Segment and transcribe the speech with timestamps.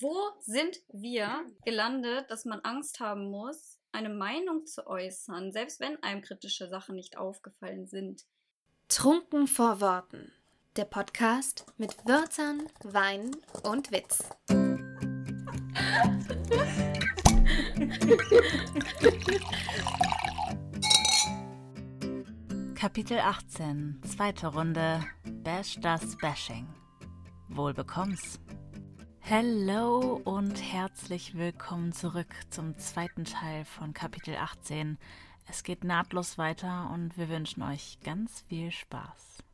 [0.00, 6.00] Wo sind wir gelandet, dass man Angst haben muss, eine Meinung zu äußern, selbst wenn
[6.04, 8.24] einem kritische Sachen nicht aufgefallen sind?
[8.86, 10.30] Trunken vor Worten.
[10.76, 13.32] Der Podcast mit Wörtern, Wein
[13.64, 14.22] und Witz.
[22.76, 25.04] Kapitel 18, zweite Runde,
[25.42, 26.68] Bash das Bashing.
[27.48, 28.38] Wohl bekomm's.
[29.30, 34.96] Hallo und herzlich willkommen zurück zum zweiten Teil von Kapitel 18.
[35.50, 39.44] Es geht nahtlos weiter und wir wünschen euch ganz viel Spaß.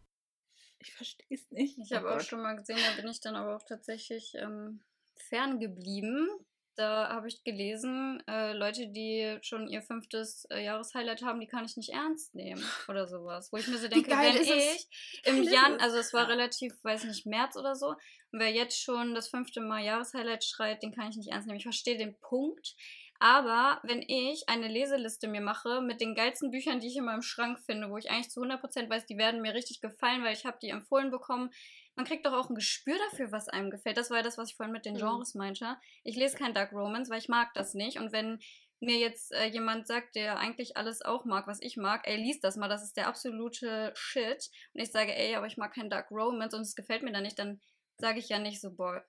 [0.79, 1.77] Ich verstehe es nicht.
[1.79, 2.27] Ich habe Oh auch Gott.
[2.27, 4.81] schon mal gesehen, da bin ich dann aber auch tatsächlich ähm,
[5.17, 6.29] ferngeblieben.
[6.77, 11.65] Da habe ich gelesen, äh, Leute, die schon ihr fünftes äh, Jahreshighlight haben, die kann
[11.65, 13.53] ich nicht ernst nehmen oder sowas.
[13.53, 14.89] Wo ich mir so denke, wenn ich
[15.25, 15.83] im ist Jan, es?
[15.83, 17.95] also es war relativ, weiß nicht, März oder so,
[18.35, 21.59] und wer jetzt schon das fünfte Mal Jahreshighlight schreit, den kann ich nicht ernst nehmen.
[21.59, 22.75] Ich verstehe den Punkt.
[23.21, 27.23] Aber wenn ich eine Leseliste mir mache mit den geilsten Büchern, die ich in meinem
[27.23, 30.45] Schrank finde, wo ich eigentlich zu 100% weiß, die werden mir richtig gefallen, weil ich
[30.45, 31.51] habe die empfohlen bekommen,
[31.97, 33.97] man kriegt doch auch ein Gespür dafür, was einem gefällt.
[33.97, 34.99] Das war ja das, was ich vorhin mit den Mhm.
[34.99, 35.77] Genres meinte.
[36.03, 37.99] Ich lese kein Dark Romance, weil ich mag das nicht.
[37.99, 38.41] Und wenn
[38.81, 42.41] mir jetzt äh, jemand sagt, der eigentlich alles auch mag, was ich mag, ey, lies
[42.41, 44.51] das mal, das ist der absolute Shit.
[44.75, 47.23] Und ich sage, ey, aber ich mag kein Dark Romance und es gefällt mir dann
[47.23, 47.61] nicht, dann
[47.99, 49.05] sage ich ja nicht so, boah,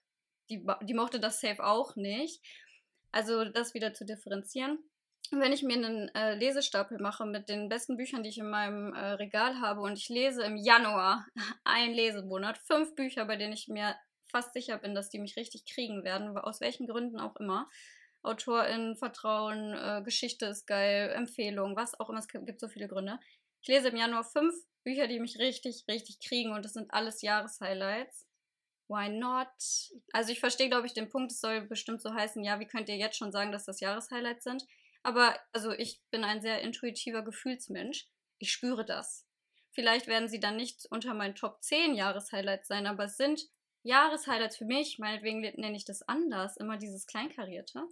[0.50, 2.42] die, die mochte das safe auch nicht.
[3.12, 4.78] Also das wieder zu differenzieren.
[5.32, 8.94] Wenn ich mir einen äh, Lesestapel mache mit den besten Büchern, die ich in meinem
[8.94, 11.26] äh, Regal habe und ich lese im Januar
[11.64, 13.96] ein Lesemonat, fünf Bücher, bei denen ich mir
[14.32, 17.70] fast sicher bin, dass die mich richtig kriegen werden, aus welchen Gründen auch immer.
[18.24, 23.20] AutorInnen, Vertrauen, äh, Geschichte ist geil, Empfehlung, was auch immer, es gibt so viele Gründe.
[23.62, 24.54] Ich lese im Januar fünf
[24.84, 28.26] Bücher, die mich richtig, richtig kriegen und das sind alles Jahreshighlights.
[28.88, 29.48] Why not?
[30.12, 32.90] Also ich verstehe, glaube ich, den Punkt, es soll bestimmt so heißen, ja, wie könnt
[32.90, 34.64] ihr jetzt schon sagen, dass das Jahreshighlights sind?
[35.06, 38.08] Aber also ich bin ein sehr intuitiver Gefühlsmensch.
[38.40, 39.26] Ich spüre das.
[39.72, 43.42] Vielleicht werden sie dann nicht unter meinen Top 10 Jahreshighlights sein, aber es sind
[43.84, 44.98] Jahreshighlights für mich.
[44.98, 46.58] Meinetwegen nenne ich das anders.
[46.58, 47.84] Immer dieses Kleinkarierte.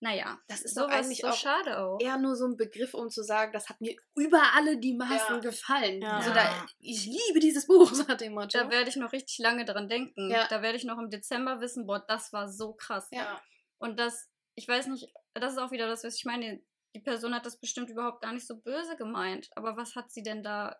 [0.00, 1.98] Naja, Das ist doch sowas eigentlich so auch schade auch.
[2.00, 5.36] eher nur so ein Begriff, um zu sagen, das hat mir über alle die Maßen
[5.36, 5.38] Ja.
[5.38, 6.02] gefallen.
[6.02, 6.18] Ja.
[6.18, 8.58] Also da, ich liebe dieses Buch, so nach dem Motto.
[8.58, 10.30] Da werde ich noch richtig lange dran denken.
[10.30, 10.46] Ja.
[10.48, 13.08] Da werde ich noch im Dezember wissen, boah, das war so krass.
[13.12, 13.40] Ja.
[13.78, 16.60] Und das, ich weiß nicht, das ist auch wieder das, was ich meine.
[16.94, 19.50] Die Person hat das bestimmt überhaupt gar nicht so böse gemeint.
[19.56, 20.76] Aber was hat sie denn da,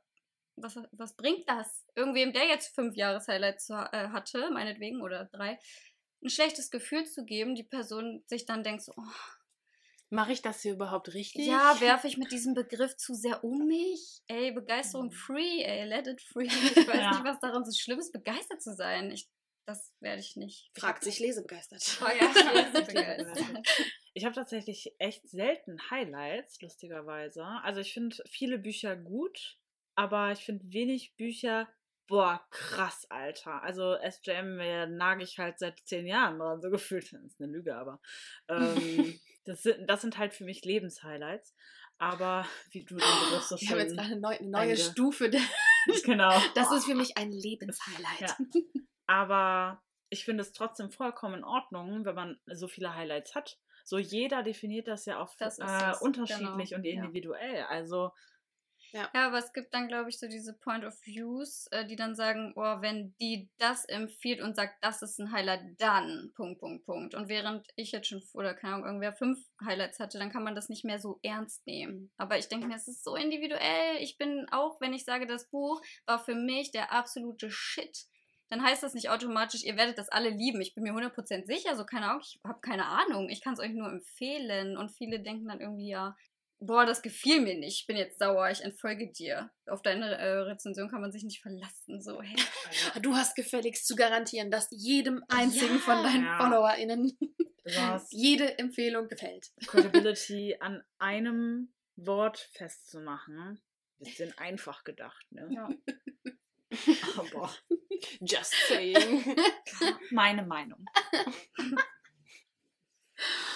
[0.57, 1.85] was, was bringt das?
[1.97, 5.59] Irgendwem, der jetzt fünf Jahreshighlights äh, hatte, meinetwegen, oder drei,
[6.23, 9.03] ein schlechtes Gefühl zu geben, die Person sich dann denkt so, oh,
[10.11, 11.47] Mache ich das hier überhaupt richtig?
[11.47, 14.23] ja, werfe ich mit diesem Begriff zu sehr um mich?
[14.29, 15.13] Ey, Begeisterung Mhm.
[15.13, 16.47] free, ey, let it free.
[16.79, 17.11] Ich weiß Ja.
[17.11, 19.11] nicht, was daran so schlimm ist, begeistert zu sein.
[19.11, 19.29] Ich,
[19.67, 20.71] das werde ich nicht.
[20.75, 21.83] Fragt sich lesebegeistert.
[22.03, 22.31] Oh ja,
[22.67, 23.69] ich bin begeistert.
[24.15, 27.45] Ich habe tatsächlich echt selten Highlights, lustigerweise.
[27.63, 29.59] Also ich finde viele Bücher gut,
[29.97, 31.69] aber ich finde wenig Bücher,
[32.07, 33.63] boah, krass, Alter.
[33.63, 37.13] Also SJM äh, nage ich halt seit zehn Jahren dran, so gefühlt.
[37.13, 38.01] Das ist eine Lüge, aber
[38.49, 41.55] ähm, das, sind, das sind halt für mich Lebenshighlights.
[41.99, 43.97] Aber wie du den Begriff so Ich habe jetzt schön...
[43.97, 45.31] gerade eine neue, eine neue einge- Stufe.
[46.05, 46.41] genau.
[46.55, 48.21] Das ist für mich ein Lebenshighlight.
[48.21, 48.37] Ja.
[49.07, 53.59] Aber ich finde es trotzdem vollkommen in Ordnung, wenn man so viele Highlights hat.
[53.85, 56.93] So jeder definiert das ja auch Das ist äh, unterschiedlich genau, und ja.
[56.93, 57.65] individuell.
[57.65, 58.13] Also
[58.93, 62.15] Ja, aber es gibt dann, glaube ich, so diese Point of Views, äh, die dann
[62.15, 66.87] sagen, oh, wenn die das empfiehlt und sagt, das ist ein Highlight, dann Punkt, Punkt,
[66.87, 67.15] Punkt.
[67.15, 70.55] Und während ich jetzt schon, oder keine Ahnung, irgendwer fünf Highlights hatte, dann kann man
[70.55, 72.13] das nicht mehr so ernst nehmen.
[72.17, 73.97] Aber ich denke mir, es ist so individuell.
[73.99, 78.07] Ich bin auch, wenn ich sage, das Buch war für mich der absolute Shit.
[78.55, 80.61] Dann heißt das nicht automatisch, ihr werdet das alle lieben.
[80.61, 83.29] Ich bin mir 100% sicher, so keine Ahnung, ich habe keine Ahnung.
[83.29, 84.77] Ich kann es euch nur empfehlen.
[84.77, 86.17] Und viele denken dann irgendwie, ja,
[86.61, 89.51] boah, das gefiel mir nicht, ich bin jetzt sauer, ich entfolge dir.
[89.67, 92.01] Auf deine äh, Rezension kann man sich nicht verlassen.
[92.01, 92.37] So, hey.
[93.03, 96.39] Du hast gefälligst zu garantieren, dass jedem einzigen von deinen Ja.
[96.39, 97.19] FollowerInnen
[98.11, 99.51] jede Empfehlung gefällt.
[99.67, 103.61] Credibility an einem Wort festzumachen,
[103.99, 105.49] bisschen einfach gedacht, ne?
[105.51, 105.69] Ja.
[107.17, 107.51] Aber
[108.21, 109.37] Just saying.
[110.11, 110.85] meine Meinung.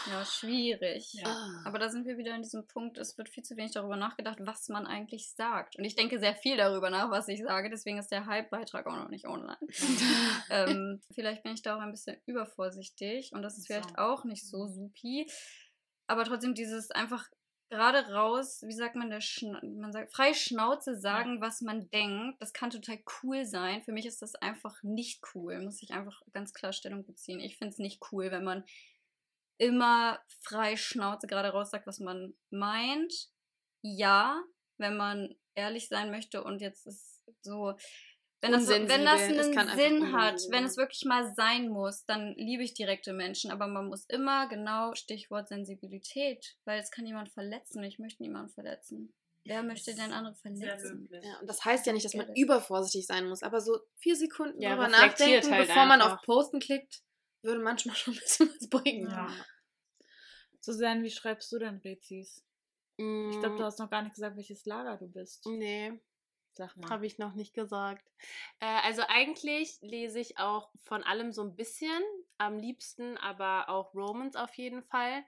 [0.06, 1.12] ja, schwierig.
[1.14, 1.62] Ja.
[1.64, 4.38] Aber da sind wir wieder in diesem Punkt, es wird viel zu wenig darüber nachgedacht,
[4.40, 5.76] was man eigentlich sagt.
[5.76, 8.96] Und ich denke sehr viel darüber nach, was ich sage, deswegen ist der Hype-Beitrag auch
[8.96, 9.58] noch nicht online.
[10.50, 14.46] ähm, vielleicht bin ich da auch ein bisschen übervorsichtig und das ist vielleicht auch nicht
[14.46, 15.30] so supi.
[16.06, 17.28] Aber trotzdem dieses einfach
[17.68, 22.40] gerade raus, wie sagt man, der Schna man sagt, frei Schnauze sagen, was man denkt.
[22.40, 23.82] Das kann total cool sein.
[23.82, 25.60] Für mich ist das einfach nicht cool.
[25.60, 27.40] Muss ich einfach ganz klar Stellung beziehen.
[27.40, 28.64] Ich finde es nicht cool, wenn man
[29.58, 33.12] immer frei Schnauze gerade raus sagt, was man meint.
[33.82, 34.42] Ja,
[34.78, 37.74] wenn man ehrlich sein möchte und jetzt ist so,
[38.40, 42.62] wenn das, wenn das einen Sinn hat, wenn es wirklich mal sein muss, dann liebe
[42.62, 43.50] ich direkte Menschen.
[43.50, 47.82] Aber man muss immer genau, Stichwort Sensibilität, weil es kann jemand verletzen.
[47.82, 49.12] Ich möchte niemanden verletzen.
[49.44, 51.08] Wer möchte denn andere verletzen?
[51.10, 54.60] Ja, und das heißt ja nicht, dass man übervorsichtig sein muss, aber so vier Sekunden
[54.60, 56.18] Ja, reflektiert nachdenken, halt bevor man einfach.
[56.18, 57.02] auf Posten klickt,
[57.42, 59.10] würde manchmal schon ein bisschen was bringen.
[59.10, 59.32] Ja.
[60.60, 62.44] Susanne, wie schreibst du denn Rezis?
[62.98, 65.46] Ich glaube, du hast noch gar nicht gesagt, welches Lager du bist.
[65.46, 66.00] Mm, Nee,
[66.58, 66.90] Sag mal.
[66.90, 68.04] habe ich noch nicht gesagt.
[68.58, 72.02] Äh, also eigentlich lese ich auch von allem so ein bisschen.
[72.36, 75.24] Am liebsten aber auch Romans auf jeden Fall.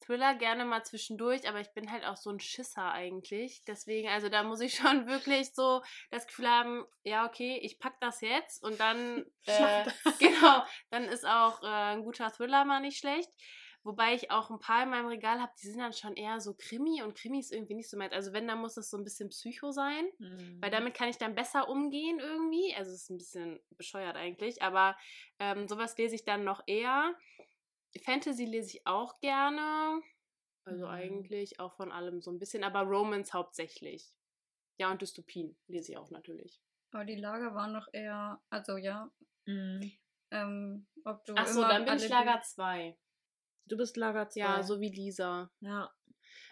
[0.00, 3.62] Thriller gerne mal zwischendurch, aber ich bin halt auch so ein Schisser eigentlich.
[3.66, 7.98] Deswegen, also da muss ich schon wirklich so das Gefühl haben, ja, okay, ich pack
[8.00, 9.84] das jetzt und dann, äh,
[10.18, 13.30] genau, dann ist auch äh, ein guter Thriller mal nicht schlecht.
[13.84, 16.54] Wobei ich auch ein paar in meinem Regal habe, die sind dann schon eher so
[16.54, 18.14] Krimi und Krimi ist irgendwie nicht so meins.
[18.14, 20.06] Also wenn, dann muss das so ein bisschen Psycho sein.
[20.18, 20.58] Mhm.
[20.62, 22.74] Weil damit kann ich dann besser umgehen irgendwie.
[22.74, 24.96] Also es ist ein bisschen bescheuert eigentlich, aber
[25.38, 27.14] ähm, sowas lese ich dann noch eher.
[28.04, 30.00] Fantasy lese ich auch gerne.
[30.64, 30.90] Also Mhm.
[30.90, 34.14] eigentlich auch von allem so ein bisschen, aber Romance hauptsächlich.
[34.78, 36.58] Ja, und Dystopien lese ich auch natürlich.
[36.90, 39.10] Aber die Lager waren noch eher, also ja,
[39.46, 39.92] Mhm.
[40.30, 42.96] ähm, ob du Achso, immer dann bin ich Lager 2.
[43.66, 44.40] Du bist Lager 2.
[44.40, 45.50] Ja, so wie Lisa.
[45.60, 45.90] Ja.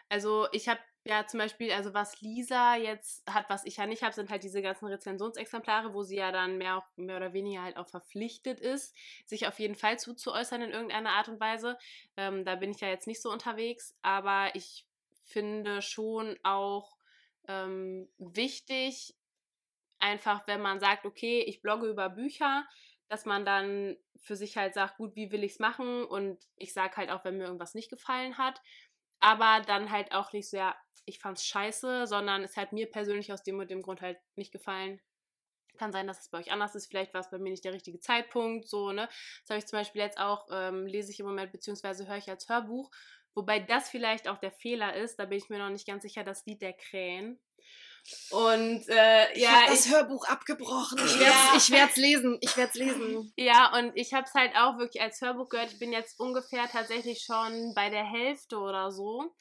[0.08, 4.02] Also ich habe ja zum Beispiel, also was Lisa jetzt hat, was ich ja nicht
[4.02, 7.62] habe, sind halt diese ganzen Rezensionsexemplare, wo sie ja dann mehr, auch- mehr oder weniger
[7.62, 8.94] halt auch verpflichtet ist,
[9.26, 11.78] sich auf jeden Fall zuzuäußern in irgendeiner Art und Weise.
[12.16, 14.86] Ähm, da bin ich ja jetzt nicht so unterwegs, aber ich
[15.24, 16.96] finde schon auch
[17.48, 19.14] ähm, wichtig,
[19.98, 22.66] einfach wenn man sagt, okay, ich blogge über Bücher,
[23.12, 26.02] dass man dann für sich halt sagt, gut, wie will ich es machen?
[26.02, 28.62] Und ich sage halt auch, wenn mir irgendwas nicht gefallen hat.
[29.20, 30.74] Aber dann halt auch nicht so, ja,
[31.04, 34.50] ich fand's scheiße, sondern es hat mir persönlich aus dem und dem Grund halt nicht
[34.50, 34.98] gefallen.
[35.76, 36.86] Kann sein, dass es bei euch anders ist.
[36.86, 38.66] Vielleicht war es bei mir nicht der richtige Zeitpunkt.
[38.66, 39.06] So, ne?
[39.42, 42.30] Das habe ich zum Beispiel jetzt auch, ähm, lese ich im Moment, beziehungsweise höre ich
[42.30, 42.90] als Hörbuch.
[43.34, 46.24] Wobei das vielleicht auch der Fehler ist, da bin ich mir noch nicht ganz sicher,
[46.24, 47.38] das Lied der Krähen.
[48.30, 50.98] Und äh, Ich ja, habe das ich, Hörbuch abgebrochen.
[51.04, 51.20] Ich Ja.
[51.20, 52.38] werd's, ich werd's lesen.
[52.40, 53.32] Ich werd's lesen.
[53.36, 55.72] Ja, und ich habe es halt auch wirklich als Hörbuch gehört.
[55.72, 59.32] Ich bin jetzt ungefähr tatsächlich schon bei der Hälfte oder so.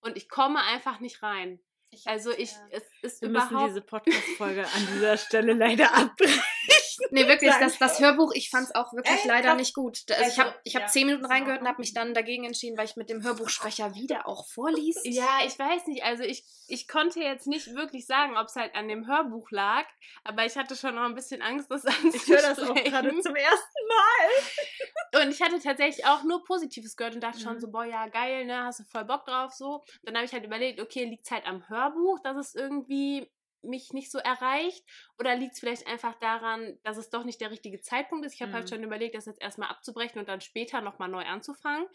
[0.00, 1.60] Und ich komme einfach nicht rein.
[2.06, 3.70] Also ich, es ist Wir müssen überhaupt...
[3.70, 6.42] diese Podcast-Folge an dieser Stelle leider abbrechen.
[7.10, 7.66] Nee, wirklich, Danke.
[7.66, 9.24] das, das Hörbuch, ich fand's auch wirklich Echt?
[9.26, 9.98] leider nicht gut.
[10.10, 12.76] Also, ich habe ich hab ja, zehn Minuten reingehört und habe mich dann dagegen entschieden,
[12.76, 15.04] weil ich mit dem Hörbuchsprecher wieder auch vorliest.
[15.04, 16.04] Ja, ich weiß nicht.
[16.04, 19.84] Also ich, ich konnte jetzt nicht wirklich sagen, ob es halt an dem Hörbuch lag,
[20.24, 23.36] aber ich hatte schon noch ein bisschen Angst, das Ich höre das auch gerade zum
[23.36, 25.22] ersten Mal.
[25.22, 27.60] Und ich hatte tatsächlich auch nur Positives gehört und dachte schon Mhm.
[27.60, 29.84] so, boah, ja, geil, ne, hast du voll Bock drauf, so.
[30.02, 33.30] Dann habe ich halt überlegt, okay, liegt es halt am Hörbuch, dass es irgendwie
[33.64, 34.84] mich nicht so erreicht?
[35.18, 38.34] Oder liegt es vielleicht einfach daran, dass es doch nicht der richtige Zeitpunkt ist?
[38.34, 38.68] Ich habe halt Mhm.
[38.74, 41.86] schon überlegt, das jetzt erstmal abzubrechen und dann später nochmal neu anzufangen.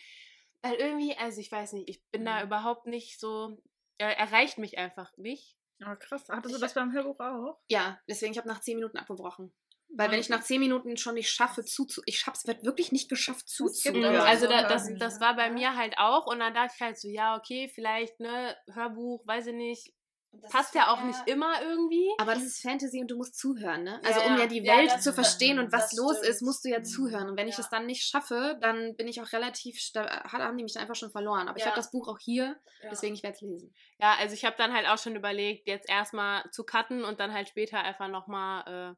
[0.62, 2.48] Weil irgendwie, also ich weiß nicht, ich bin da Mhm.
[2.48, 3.62] überhaupt nicht so,
[3.98, 5.56] er erreicht mich einfach nicht.
[5.86, 6.26] Oh, krass.
[6.30, 7.58] Hattest du das beim Hörbuch auch?
[7.70, 9.54] Ja, deswegen, ich habe nach zehn Minuten abgebrochen.
[9.92, 12.02] Weil wenn ich nach zehn Minuten schon nicht schaffe, zuzu...
[12.06, 14.04] Ich hab's wird wirklich nicht geschafft, zuzuhören.
[14.18, 16.82] aber also so da, das, das war bei mir halt auch und dann dachte ich
[16.82, 19.94] halt so, ja, okay, vielleicht, ne, Hörbuch, weiß ich nicht,
[20.50, 22.08] passt ja auch nicht immer irgendwie.
[22.20, 24.02] Aber das ist Fantasy und du musst zuhören, ne?
[24.04, 24.40] Also Ja, um ja.
[24.42, 26.30] ja die Ja, Welt das zu verstehen und was Das los stimmt.
[26.30, 26.86] ist, musst du ja Mhm.
[26.86, 27.30] zuhören.
[27.30, 27.64] Und wenn ich Ja.
[27.64, 29.78] es dann nicht schaffe, dann bin ich auch relativ...
[29.96, 31.48] Haben die mich einfach schon verloren.
[31.48, 31.72] Aber ich Ja.
[31.72, 32.90] habe das Buch auch hier, Ja.
[32.92, 33.74] deswegen ich werde es lesen.
[34.00, 37.34] Ja, also ich habe dann halt auch schon überlegt, jetzt erstmal zu cutten und dann
[37.34, 38.96] halt später einfach nochmal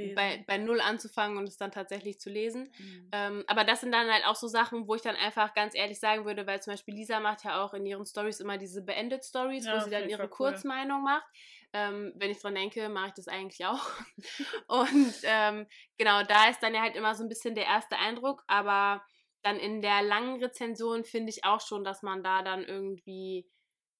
[0.00, 2.72] äh, bei, bei Null anzufangen und es dann tatsächlich zu lesen.
[2.78, 3.08] Mhm.
[3.12, 6.00] Ähm, aber das sind dann halt auch so Sachen, wo ich dann einfach ganz ehrlich
[6.00, 9.24] sagen würde, weil zum Beispiel Lisa macht ja auch in ihren Stories immer diese beendet
[9.24, 10.50] Stories, Ja, wo sie dann ich ihre cool.
[10.72, 11.26] Kurzmeinung macht.
[11.74, 13.80] Ähm, wenn ich dran denke, mache ich das eigentlich auch.
[14.68, 18.42] Und ähm, genau, da ist dann ja halt immer so ein bisschen der erste Eindruck,
[18.46, 19.02] aber
[19.42, 23.48] dann in der langen Rezension finde ich auch schon, dass man da dann irgendwie,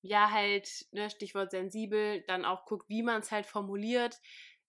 [0.02, 4.19] ja, halt, ne, Stichwort sensibel, dann auch guckt, wie man es halt formuliert.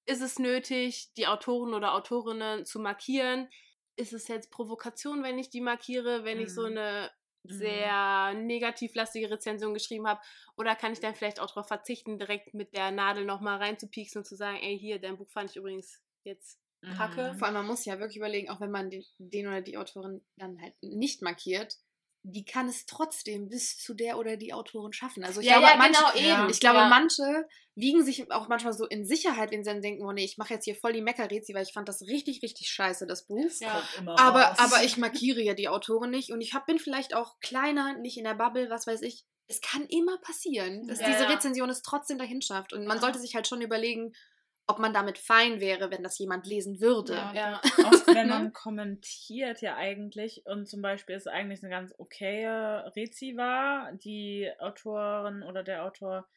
[0.06, 3.50] Ist es nötig, die Autoren oder Autorinnen zu markieren?
[3.96, 6.78] Ist es jetzt Provokation, wenn ich die markiere, wenn ich so Mhm.
[6.78, 7.23] eine Mhm.
[7.44, 10.22] Sehr negativlastige Rezension geschrieben habe?
[10.56, 14.26] Oder kann ich dann vielleicht auch darauf verzichten, direkt mit der Nadel nochmal reinzupieksen und
[14.26, 16.60] zu sagen, ey, hier, dein Buch fand ich übrigens jetzt
[16.90, 17.34] kacke.
[17.34, 17.38] Mhm.
[17.38, 20.22] Vor allem, man muss ja wirklich überlegen, auch wenn man den, den oder die Autorin
[20.38, 21.78] dann halt nicht markiert,
[22.26, 25.24] die kann es trotzdem bis zu der oder die Autorin schaffen.
[25.26, 26.50] Also ich Ja, glaube, ja, manche, genau, eben.
[26.50, 26.88] ich glaube, Ja.
[26.88, 30.38] manche wiegen sich auch manchmal so in Sicherheit, wenn sie dann denken, oh nee, ich
[30.38, 33.50] mache jetzt hier voll die Meckerrezi, weil ich fand das richtig, richtig scheiße, das Buch.
[33.60, 33.84] Ja.
[34.18, 34.60] Aber, raus.
[34.60, 38.18] aber ich markiere ja die Autorin nicht und ich hab, bin vielleicht auch kleiner, nicht
[38.18, 39.26] in der Bubble, was weiß ich.
[39.48, 41.28] Es kann immer passieren, dass diese.
[41.28, 42.72] Rezension es trotzdem dahin schafft.
[42.72, 44.14] Und man sollte sich halt schon überlegen,
[44.68, 47.14] ob man damit fein wäre, wenn das jemand lesen würde.
[47.16, 47.34] Ja.
[47.34, 47.62] Ja.
[47.86, 48.34] Auch wenn Ne?
[48.34, 54.50] man kommentiert ja eigentlich und zum Beispiel ist eigentlich eine ganz okaye Rezi war, die
[54.60, 56.28] Autorin oder der Autor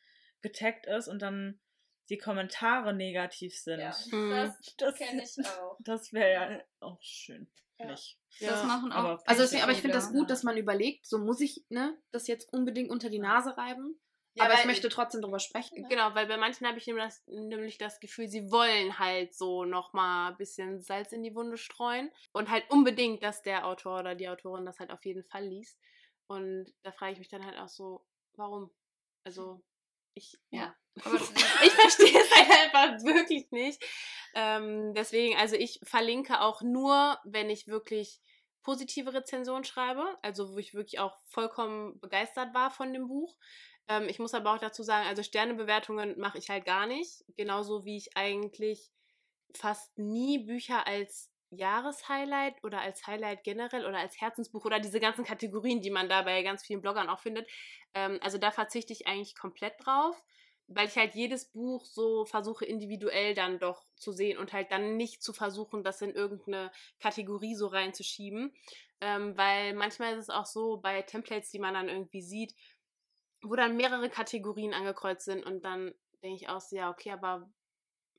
[0.43, 1.61] getaggt ist und dann
[2.09, 3.81] die Kommentare negativ sind.
[3.81, 3.95] Ja.
[4.11, 4.31] Mhm.
[4.31, 5.77] Das, Das, kenne ich auch.
[5.81, 7.49] das wäre ja auch schön.
[7.79, 7.87] Ja.
[7.87, 8.19] Nicht.
[8.41, 8.97] Das machen auch.
[8.97, 11.97] Aber- Also deswegen, aber ich finde das gut, dass man überlegt, so muss ich ne,
[12.13, 14.01] das jetzt unbedingt unter die Nase reiben.
[14.37, 15.83] Ja, aber ich weil- möchte trotzdem drüber sprechen.
[15.83, 15.89] ne?
[15.89, 19.65] Genau, weil bei manchen habe ich nämlich das, nämlich das Gefühl, sie wollen halt so
[19.65, 24.15] nochmal ein bisschen Salz in die Wunde streuen und halt unbedingt, dass der Autor oder
[24.15, 25.79] die Autorin das halt auf jeden Fall liest.
[26.27, 28.71] Und da frage ich mich dann halt auch so, warum?
[29.25, 29.63] Also,
[30.15, 30.61] ich, ja.
[30.61, 30.77] Ja.
[31.05, 31.15] Aber
[31.65, 33.83] ich verstehe es halt einfach wirklich nicht.
[34.35, 38.21] Ähm, deswegen, also ich verlinke auch nur, wenn ich wirklich
[38.63, 43.37] positive Rezensionen schreibe, also wo ich wirklich auch vollkommen begeistert war von dem Buch.
[43.89, 47.85] Ähm, ich muss aber auch dazu sagen, also Sternebewertungen mache ich halt gar nicht, genauso
[47.85, 48.91] wie ich eigentlich
[49.55, 55.25] fast nie Bücher als Jahreshighlight oder als Highlight generell oder als Herzensbuch oder diese ganzen
[55.25, 57.49] Kategorien, die man da bei ganz vielen Bloggern auch findet.
[57.95, 60.23] Ähm, also da verzichte ich eigentlich komplett drauf
[60.69, 64.97] weil ich halt jedes Buch so versuche individuell dann doch zu sehen und halt dann
[64.97, 68.53] nicht zu versuchen, das in irgendeine Kategorie so reinzuschieben.
[69.01, 72.55] Ähm, weil manchmal ist es auch so bei Templates, die man dann irgendwie sieht,
[73.43, 77.49] wo dann mehrere Kategorien angekreuzt sind und dann denke ich auch, so, ja, okay, aber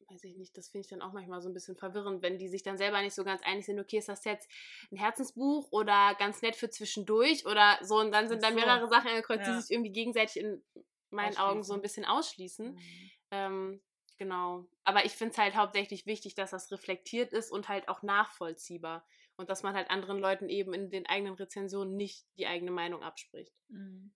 [0.10, 2.48] weiß ich nicht, das finde ich dann auch manchmal so ein bisschen verwirrend, wenn die
[2.48, 4.50] sich dann selber nicht so ganz einig sind, okay, ist das jetzt
[4.92, 8.54] ein Herzensbuch oder ganz nett für zwischendurch oder so und dann sind so.
[8.54, 9.56] mehrere Sachen angekreuzt, Ja.
[9.56, 10.64] die sich irgendwie gegenseitig in
[11.10, 12.74] meinen Augen so ein bisschen ausschließen.
[12.74, 13.12] Mhm.
[13.32, 13.82] Ähm,
[14.18, 14.66] genau.
[14.84, 19.06] Aber ich finde es halt hauptsächlich wichtig, dass das reflektiert ist und halt auch nachvollziehbar.
[19.36, 23.04] Und dass man halt anderen Leuten eben in den eigenen Rezensionen nicht die eigene Meinung
[23.04, 23.54] abspricht.
[23.70, 24.12] Mhm.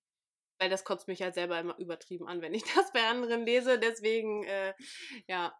[0.62, 3.80] Weil das kotzt mich halt selber immer übertrieben an, wenn ich das bei anderen lese.
[3.80, 4.75] Deswegen, äh,
[5.27, 5.51] ja,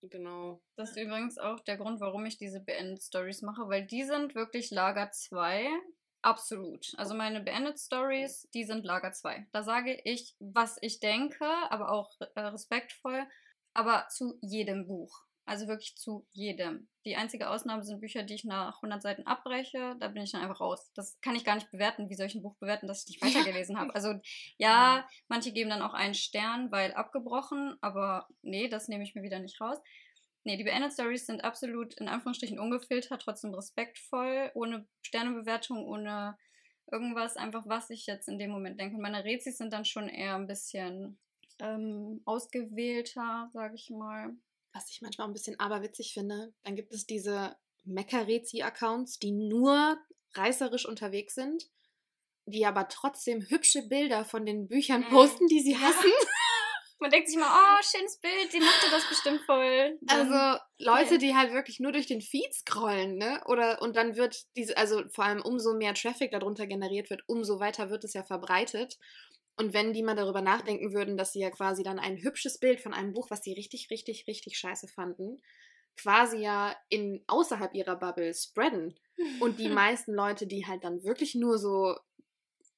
[0.00, 0.62] genau.
[0.76, 4.70] Das ist übrigens auch der Grund, warum ich diese Beendet-Stories mache, weil die sind wirklich
[4.70, 5.68] Lager 2.
[6.22, 6.94] Absolut.
[6.96, 9.46] Also meine Beendet-Stories, die sind Lager 2.
[9.52, 13.26] Da sage ich, was ich denke, aber auch äh, respektvoll,
[13.74, 15.26] aber zu jedem Buch.
[15.50, 16.88] Also wirklich zu jedem.
[17.04, 19.96] Die einzige Ausnahme sind Bücher, die ich nach 100 Seiten abbreche.
[19.98, 20.92] Da bin ich dann einfach raus.
[20.94, 22.08] Das kann ich gar nicht bewerten.
[22.08, 23.92] Wie soll ich ein Buch bewerten, das ich nicht weitergelesen habe?
[23.92, 24.14] Also
[24.58, 27.76] ja, manche geben dann auch einen Stern, weil abgebrochen.
[27.80, 29.78] Aber nee, das nehme ich mir wieder nicht raus.
[30.44, 36.38] Nee, die Beendet Stories sind absolut in Anführungsstrichen ungefiltert, trotzdem respektvoll, ohne Sternebewertung, ohne
[36.92, 38.94] irgendwas, einfach was ich jetzt in dem Moment denke.
[38.94, 41.18] Und meine Rezis sind dann schon eher ein bisschen
[41.58, 44.36] ähm, ausgewählter, sage ich mal.
[44.72, 49.98] Was ich manchmal ein bisschen aberwitzig finde, dann gibt es diese Meckerezi-Accounts, die nur
[50.34, 51.64] reißerisch unterwegs sind,
[52.46, 55.10] die aber trotzdem hübsche Bilder von den Büchern Mhm.
[55.10, 55.80] posten, die sie Ja.
[55.80, 56.10] hassen.
[57.02, 59.96] Man denkt sich mal, oh, schönes Bild, die mochte das bestimmt voll.
[60.02, 63.42] Dann- Also Leute, die halt wirklich nur durch den Feed scrollen, ne?
[63.46, 67.58] Oder und dann wird diese, also vor allem umso mehr Traffic darunter generiert wird, umso
[67.58, 68.98] weiter wird es ja verbreitet.
[69.60, 72.80] Und wenn die mal darüber nachdenken würden, dass sie ja quasi dann ein hübsches Bild
[72.80, 75.42] von einem Buch, was sie richtig, richtig, richtig scheiße fanden,
[75.98, 78.98] quasi ja in außerhalb ihrer Bubble spreaden.
[79.38, 81.94] Und die meisten Leute, die halt dann wirklich nur so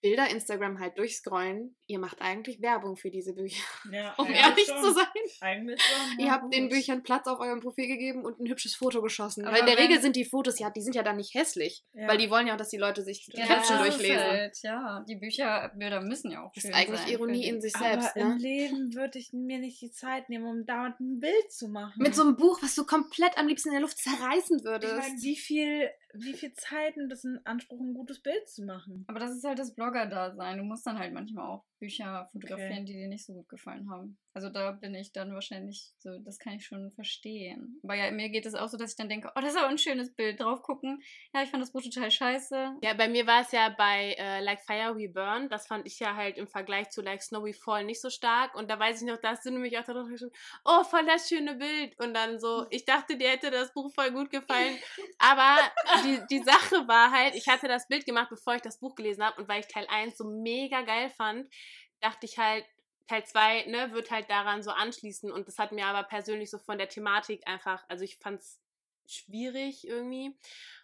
[0.03, 3.63] Bilder Instagram halt durchscrollen, ihr macht eigentlich Werbung für diese Bücher.
[3.91, 4.83] Ja, Um ehrlich schon.
[4.83, 5.07] zu sein.
[5.41, 6.19] Eigentlich schon.
[6.19, 6.73] Ihr ja, habt den gut.
[6.73, 9.45] Büchern Platz auf eurem Profil gegeben und ein hübsches Foto geschossen.
[9.47, 11.85] Aber Aber in der Regel sind die Fotos ja, die sind ja dann nicht hässlich.
[11.93, 12.09] Ja.
[12.09, 14.19] Weil die wollen ja auch, dass die Leute sich die ja, Caption das durchlesen.
[14.19, 17.75] Halt, ja, die Bücherbilder müssen ja auch Das schön ist eigentlich sein Ironie in sich
[17.77, 18.37] Aber selbst, im ne?
[18.39, 21.95] Leben würde ich mir nicht die Zeit nehmen, um dauernd ein Bild zu machen.
[21.97, 24.97] Mit so einem Buch, was du komplett am liebsten in der Luft zerreißen ich würdest.
[24.97, 29.05] meine, wie viel, wie viel Zeit nimmt es in Anspruch, ein gutes Bild zu machen?
[29.09, 30.59] Aber das ist halt das Blogger-Dasein.
[30.59, 34.17] Du musst dann halt manchmal auch Bücher fotografieren, die dir nicht so gut gefallen haben.
[34.35, 37.81] Also da bin ich dann wahrscheinlich so, das kann ich schon verstehen.
[37.83, 39.69] Aber ja, mir geht es auch so, dass ich dann denke, oh, das ist aber
[39.69, 41.03] ein schönes Bild, drauf gucken.
[41.35, 42.77] Ja, ich fand das Buch total scheiße.
[42.83, 45.51] Ja, bei mir war es ja bei äh, Like Fire We Burn.
[45.51, 48.55] Das fand ich ja halt im Vergleich zu Like Snow We Fall nicht so stark.
[48.55, 50.33] Und da weiß ich noch, da hast du nämlich auch darauf geschrieben,
[50.65, 51.99] oh, voll das schöne Bild.
[51.99, 54.79] Und dann so, ich dachte, dir hätte das Buch voll gut gefallen.
[55.19, 55.59] Aber
[56.03, 59.25] die, die Sache war halt, ich hatte das Bild gemacht, bevor ich das Buch gelesen
[59.25, 59.41] habe.
[59.41, 61.53] Und weil ich Teil 1 so mega geil fand,
[62.01, 62.65] dachte ich halt,
[63.09, 65.31] Teil 2 ne, wird halt daran so anschließen.
[65.31, 68.61] Und das hat mir aber persönlich so von der Thematik einfach, also ich fand es
[69.07, 70.37] schwierig irgendwie.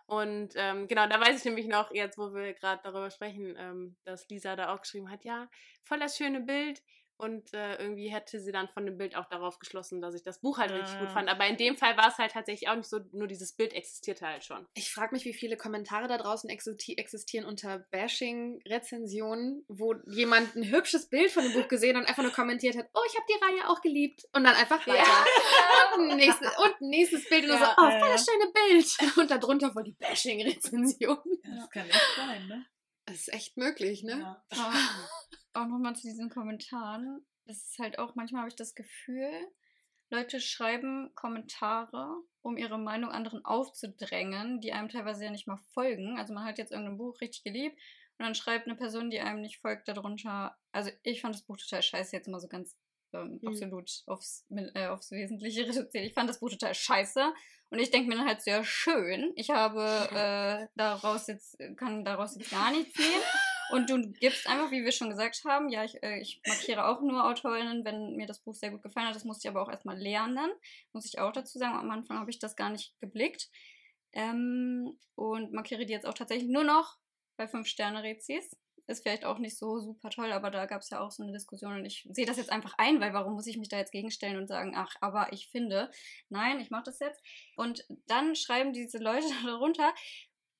[0.06, 3.96] Und ähm, genau, da weiß ich nämlich noch, jetzt wo wir gerade darüber sprechen, ähm,
[4.04, 5.48] dass Lisa da auch geschrieben hat, ja,
[5.82, 6.82] voll das schöne Bild.
[7.18, 10.40] Und äh, irgendwie hätte sie dann von dem Bild auch darauf geschlossen, dass ich das
[10.40, 11.12] Buch halt richtig gut Ah.
[11.14, 11.28] fand.
[11.28, 14.24] Aber in dem Fall war es halt tatsächlich auch nicht so, nur dieses Bild existierte
[14.26, 14.66] halt schon.
[14.74, 20.70] Ich frage mich, wie viele Kommentare da draußen existi existieren unter Bashing-Rezensionen, wo jemand ein
[20.70, 23.44] hübsches Bild von dem Buch gesehen und einfach nur kommentiert hat, oh, ich habe die
[23.44, 24.22] Reihe auch geliebt.
[24.32, 25.02] Und dann einfach weiter.
[25.96, 28.12] Und, ein nächstes, und ein nächstes Bild und Ja, so, oh, ja, voll ja.
[28.14, 28.88] das schöne Bild.
[29.18, 31.18] Und darunter voll die Bashing-Rezension.
[31.42, 32.66] Das kann echt sein, ne?
[33.08, 34.18] Das ist echt möglich, ne?
[34.20, 34.44] Ja.
[35.54, 37.26] auch nochmal zu diesen Kommentaren.
[37.46, 39.32] Das ist halt auch, manchmal habe ich das Gefühl,
[40.10, 46.18] Leute schreiben Kommentare, um ihre Meinung anderen aufzudrängen, die einem teilweise ja nicht mal folgen.
[46.18, 47.78] Also man hat jetzt irgendein Buch richtig geliebt
[48.18, 50.56] und dann schreibt eine Person, die einem nicht folgt, darunter.
[50.72, 52.76] Also ich fand das Buch total scheiße, jetzt mal so ganz
[53.12, 53.48] ähm, Mhm.
[53.48, 56.04] absolut aufs, äh, aufs Wesentliche reduziert.
[56.04, 57.32] Ich fand das Buch total scheiße
[57.70, 59.32] und ich denke mir dann halt sehr schön.
[59.36, 63.22] Ich habe äh, daraus jetzt, kann daraus jetzt gar nichts nehmen.
[63.70, 67.02] Und du gibst einfach, wie wir schon gesagt haben, ja, ich, äh, ich markiere auch
[67.02, 69.14] nur Autorinnen, wenn mir das Buch sehr gut gefallen hat.
[69.14, 70.50] Das musste ich aber auch erstmal lernen,
[70.94, 71.76] muss ich auch dazu sagen.
[71.76, 73.50] Am Anfang habe ich das gar nicht geblickt.
[74.12, 76.96] Ähm, und markiere die jetzt auch tatsächlich nur noch
[77.36, 78.56] bei 5-Sterne-Rezis.
[78.88, 81.32] Ist vielleicht auch nicht so super toll, aber da gab es ja auch so eine
[81.32, 83.92] Diskussion und ich sehe das jetzt einfach ein, weil warum muss ich mich da jetzt
[83.92, 85.90] gegenstellen und sagen, ach, aber ich finde,
[86.30, 87.22] nein, ich mache das jetzt.
[87.56, 89.92] Und dann schreiben diese Leute darunter,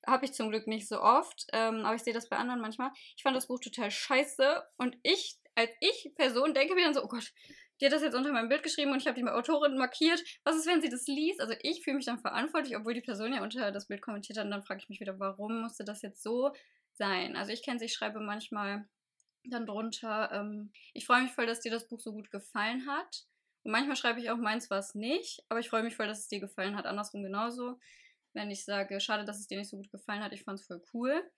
[0.06, 2.90] habe ich zum Glück nicht so oft, ähm, aber ich sehe das bei anderen manchmal.
[3.16, 7.02] Ich fand das Buch total scheiße und ich, als ich Person, denke mir dann so,
[7.02, 7.32] oh Gott,
[7.80, 10.23] die hat das jetzt unter meinem Bild geschrieben und ich habe die Autorin markiert.
[10.44, 11.40] Was ist, wenn sie das liest?
[11.40, 14.44] Also ich fühle mich dann verantwortlich, obwohl die Person ja unter das Bild kommentiert hat
[14.44, 16.52] und dann frage ich mich wieder, warum musste das jetzt so
[16.99, 17.37] sein?
[17.37, 18.87] Also ich kenne es, ich schreibe manchmal
[19.45, 23.25] dann drunter, ähm, ich freue mich voll, dass dir das Buch so gut gefallen hat.
[23.62, 26.21] Und manchmal schreibe ich auch, meins war es nicht, aber ich freue mich voll, dass
[26.21, 26.85] es dir gefallen hat.
[26.85, 27.78] Andersrum genauso
[28.35, 30.67] wenn ich sage, schade, dass es dir nicht so gut gefallen hat, ich fand es
[30.67, 31.31] voll cool.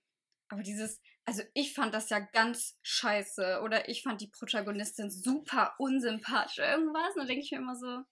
[0.49, 5.75] Aber dieses, also ich fand das ja ganz scheiße oder ich fand die Protagonistin super
[5.79, 7.15] unsympathisch, irgendwas.
[7.15, 8.03] Und dann denke ich mir immer so,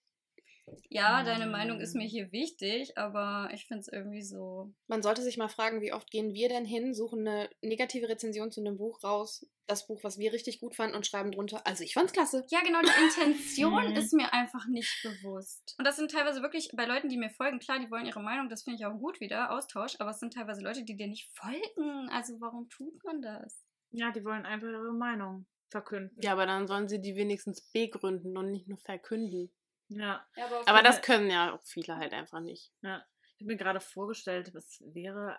[0.88, 4.72] ja, deine Meinung ist mir hier wichtig, aber ich finde es irgendwie so.
[4.86, 8.50] Man sollte sich mal fragen, wie oft gehen wir denn hin, suchen eine negative Rezension
[8.50, 11.84] zu einem Buch raus, das Buch, was wir richtig gut fanden und schreiben drunter, also
[11.84, 12.44] ich fand's klasse.
[12.50, 13.96] Ja, genau, die Intention Mhm.
[13.96, 15.74] ist mir einfach nicht bewusst.
[15.78, 18.48] Und das sind teilweise wirklich bei Leuten, die mir folgen, klar, die wollen ihre Meinung,
[18.48, 21.30] das finde ich auch gut wieder, Austausch, aber es sind teilweise Leute, die dir nicht
[21.34, 22.08] folgen.
[22.10, 23.64] Also warum tut man das?
[23.90, 26.16] Ja, die wollen einfach ihre Meinung verkünden.
[26.22, 29.50] Ja, aber dann sollen sie die wenigstens begründen und nicht nur verkünden.
[29.88, 30.26] Ja.
[30.66, 32.72] Aber das können ja auch viele halt einfach nicht.
[32.82, 33.04] Ja.
[33.36, 35.38] Ich habe mir gerade vorgestellt, was wäre.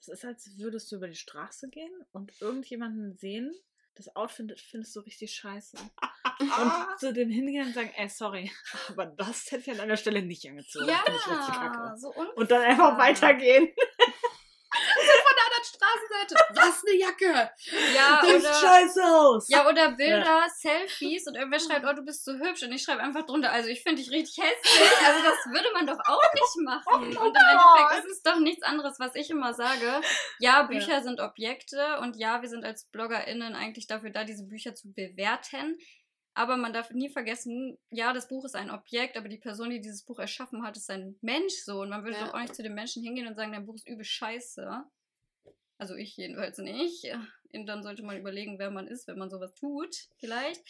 [0.00, 3.54] Es ist, als würdest du über die Straße gehen und irgendjemanden sehen,
[3.94, 5.76] das Outfit findest du richtig scheiße.
[5.78, 8.50] Und zu dem hingehen und sagen, ey, sorry,
[8.88, 10.88] aber das hätte ich an deiner Stelle nicht angezogen.
[10.88, 12.12] Ja, so.
[12.14, 13.72] Und dann einfach weitergehen.
[16.24, 17.50] Straßenseite, was eine Jacke!
[17.94, 19.48] Ja, Sieht oder, scheiße aus.
[19.48, 23.02] ja, oder Bilder, Selfies und irgendwer schreibt, oh, du bist so hübsch und ich schreibe
[23.02, 25.06] einfach drunter, also ich finde dich richtig hässlich.
[25.06, 26.86] Also das würde man doch auch nicht machen.
[27.16, 30.00] Und im Endeffekt ist es doch nichts anderes, was ich immer sage.
[30.38, 34.74] Ja, Bücher sind Objekte und ja, wir sind als BloggerInnen eigentlich dafür da, diese Bücher
[34.74, 35.78] zu bewerten.
[36.34, 39.80] Aber man darf nie vergessen, ja, das Buch ist ein Objekt, aber die Person, die
[39.80, 41.80] dieses Buch erschaffen hat, ist ein Mensch so.
[41.80, 42.26] Und man würde Ja.
[42.26, 44.84] doch auch nicht zu dem Menschen hingehen und sagen, dein Buch ist übel scheiße.
[45.78, 47.04] Also ich jedenfalls nicht.
[47.52, 50.62] Und dann sollte man überlegen, wer man ist, wenn man sowas tut, vielleicht.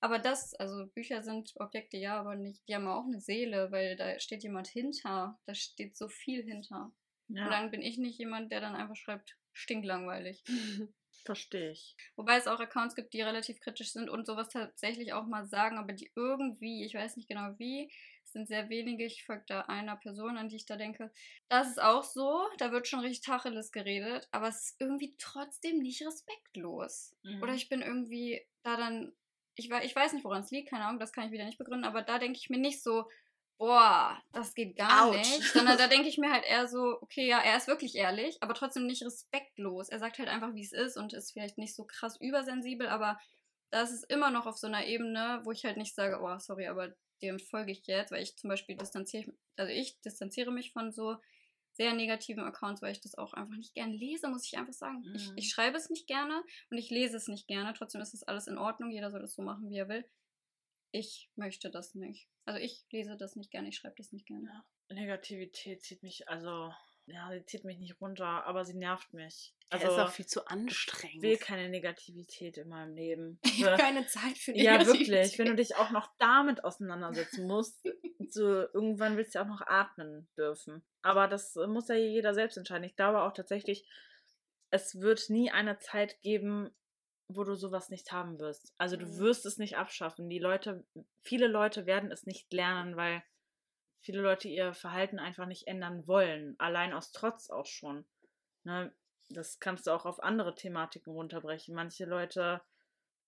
[0.00, 3.96] Aber das, also Bücher sind Objekte, ja, aber nicht, die haben auch eine Seele, weil
[3.96, 5.38] da steht jemand hinter.
[5.44, 6.92] Da steht so viel hinter.
[7.28, 10.42] Und Ja, dann bin ich nicht jemand, der dann einfach schreibt, stinklangweilig.
[11.24, 11.96] verstehe ich.
[12.16, 15.78] Wobei es auch Accounts gibt, die relativ kritisch sind und sowas tatsächlich auch mal sagen,
[15.78, 17.92] aber die irgendwie, ich weiß nicht genau wie,
[18.32, 21.10] sind sehr wenige, ich folge da einer Person, an die ich da denke.
[21.48, 25.78] Das ist auch so, da wird schon richtig Tacheles geredet, aber es ist irgendwie trotzdem
[25.78, 27.14] nicht respektlos.
[27.22, 27.42] Mhm.
[27.42, 29.12] Oder ich bin irgendwie da dann,
[29.54, 31.84] ich, ich weiß nicht, woran es liegt, keine Ahnung, das kann ich wieder nicht begründen,
[31.84, 33.08] aber da denke ich mir nicht so,
[33.60, 35.18] boah, das geht gar Autsch.
[35.18, 38.42] nicht, sondern da denke ich mir halt eher so, okay, ja, er ist wirklich ehrlich,
[38.42, 39.90] aber trotzdem nicht respektlos.
[39.90, 43.20] Er sagt halt einfach, wie es ist und ist vielleicht nicht so krass übersensibel, aber
[43.70, 46.68] das ist immer noch auf so einer Ebene, wo ich halt nicht sage, oh, sorry,
[46.68, 50.92] aber dem folge ich jetzt, weil ich zum Beispiel distanziere, also ich distanziere mich von
[50.92, 51.16] so
[51.72, 55.04] sehr negativen Accounts, weil ich das auch einfach nicht gerne lese, muss ich einfach sagen.
[55.14, 55.34] Ich, Mhm.
[55.36, 57.72] ich schreibe es nicht gerne und ich lese es nicht gerne.
[57.74, 58.90] Trotzdem ist es alles in Ordnung.
[58.90, 60.04] Jeder soll das so machen, wie er will.
[60.92, 62.28] Ich möchte das nicht.
[62.44, 64.64] Also ich lese das nicht gerne, ich schreibe das nicht gerne.
[64.88, 66.74] Negativität zieht mich, also,
[67.12, 69.54] ja, sie zieht mich nicht runter, aber sie nervt mich.
[69.70, 71.22] Also, Also, ist auch viel zu ich anstrengend.
[71.22, 73.38] will keine Negativität in meinem Leben.
[73.44, 75.08] Ich habe keine Zeit für Ja, Negativität.
[75.08, 75.38] wirklich.
[75.38, 77.78] Wenn du dich auch noch damit auseinandersetzen musst,
[78.30, 80.82] So, irgendwann willst du ja auch noch atmen dürfen.
[81.02, 82.84] Aber das muss ja jeder selbst entscheiden.
[82.84, 83.88] Ich glaube auch tatsächlich,
[84.70, 86.70] es wird nie eine Zeit geben,
[87.28, 88.72] wo du sowas nicht haben wirst.
[88.78, 89.18] Also du Mhm.
[89.18, 90.28] wirst es nicht abschaffen.
[90.28, 90.84] Die Leute,
[91.22, 93.22] viele Leute werden es nicht lernen, weil
[94.00, 96.54] viele Leute ihr Verhalten einfach nicht ändern wollen.
[96.58, 98.04] Allein aus Trotz auch schon.
[98.64, 98.92] Ne?
[99.28, 101.74] Das kannst du auch auf andere Thematiken runterbrechen.
[101.74, 102.60] Manche Leute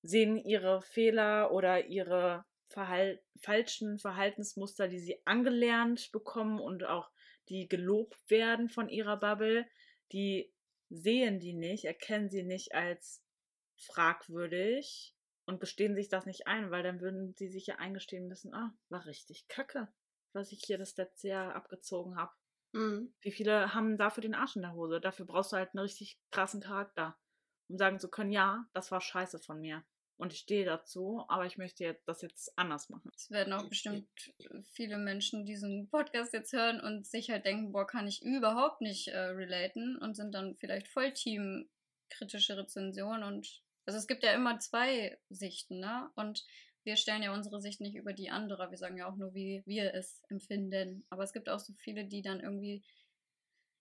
[0.03, 7.11] sehen ihre Fehler oder ihre Verhal falschen Verhaltensmuster, die sie angelernt bekommen und auch
[7.49, 9.67] die gelobt werden von ihrer Bubble,
[10.13, 10.53] die
[10.89, 13.23] sehen die nicht, erkennen sie nicht als
[13.77, 18.55] fragwürdig und gestehen sich das nicht ein, weil dann würden sie sich ja eingestehen müssen,
[18.55, 19.89] ah, war richtig kacke,
[20.35, 22.33] was ich hier das letzte Jahr abgezogen habe.
[22.73, 23.15] Mhm.
[23.21, 25.01] Wie viele haben dafür den Arsch in der Hose?
[25.01, 27.17] Dafür brauchst du halt einen richtig krassen Charakter,
[27.69, 29.85] um sagen zu können, ja, das war scheiße von mir.
[30.17, 33.11] Und ich stehe dazu, aber ich möchte jetzt, das jetzt anders machen.
[33.17, 34.07] Es werden auch bestimmt
[34.71, 39.09] viele Menschen diesen Podcast jetzt hören und sich halt denken, boah, kann ich überhaupt nicht
[39.09, 41.69] äh, relaten und sind dann vielleicht voll Team
[42.09, 46.11] kritische Rezension und also es gibt ja immer zwei Sichten, ne?
[46.15, 46.45] Und
[46.85, 48.71] wir stellen ja unsere Sicht nicht über die andere.
[48.71, 51.05] Wir sagen ja auch nur, wie wir es empfinden.
[51.11, 52.83] Aber es gibt auch so viele, die dann irgendwie,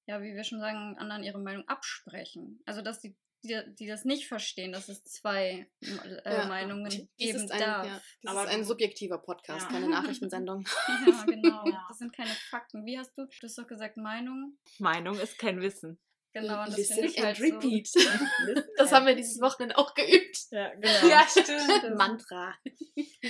[0.07, 2.61] ja, wie wir schon sagen, anderen ihre Meinung absprechen.
[2.65, 6.45] Also dass die, die, die das nicht verstehen, dass es zwei äh, Ja.
[6.45, 7.87] Meinungen geben ist ein, darf.
[7.87, 9.71] ja, dies Aber ist ein subjektiver Podcast, Ja.
[9.71, 10.63] keine Nachrichtensendung.
[11.07, 11.65] Ja, genau.
[11.67, 11.85] Ja.
[11.87, 12.85] Das sind keine Fakten.
[12.85, 14.57] Wie hast du, du hast doch gesagt, Meinung?
[14.77, 15.99] Meinung ist kein Wissen.
[16.33, 17.87] Genau, und das Listen finde ich halt and repeat.
[17.87, 17.99] so.
[18.77, 20.37] Das haben wir dieses Wochenende auch geübt.
[20.51, 21.07] Ja, genau.
[21.07, 21.97] Ja, stimmt.
[21.97, 22.55] Mantra.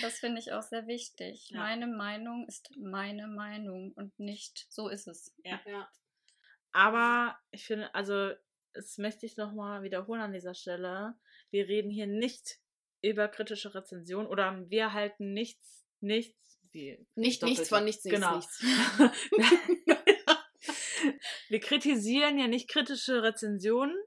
[0.01, 1.49] Das finde ich auch sehr wichtig.
[1.49, 1.59] Ja.
[1.59, 5.33] Meine Meinung ist meine Meinung und nicht so ist es.
[5.43, 5.59] Ja.
[6.73, 8.31] Aber ich finde, also,
[8.73, 11.15] das möchte ich nochmal wiederholen an dieser Stelle.
[11.49, 12.59] Wir reden hier nicht
[13.01, 17.05] über kritische Rezension oder wir halten nichts, nichts, wie.
[17.15, 18.35] Nicht nichts von nichts, nichts, Genau.
[18.37, 18.63] nichts.
[21.51, 23.97] Wir kritisieren ja nicht kritische Rezensionen,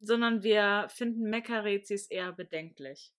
[0.00, 3.12] sondern wir finden Meckerezis eher bedenklich.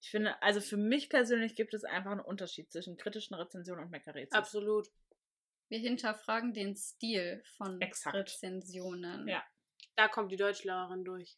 [0.00, 3.90] Ich finde, also für mich persönlich gibt es einfach einen Unterschied zwischen kritischen Rezensionen und
[3.90, 4.32] Meckerezis.
[4.32, 4.88] Absolut.
[5.68, 8.16] Wir hinterfragen den Stil von Exakt.
[8.16, 9.28] Rezensionen.
[9.28, 9.44] Ja.
[9.96, 11.36] Da kommt die Deutschlehrerin durch.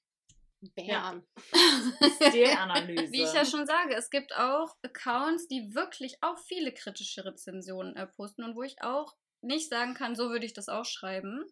[0.76, 1.26] Bam.
[2.28, 3.10] Stilanalyse.
[3.10, 7.96] Wie ich ja schon sage, es gibt auch Accounts, die wirklich auch viele kritische Rezensionen
[7.96, 11.44] äh, posten und wo ich auch nicht sagen kann, so würde ich das auch schreiben,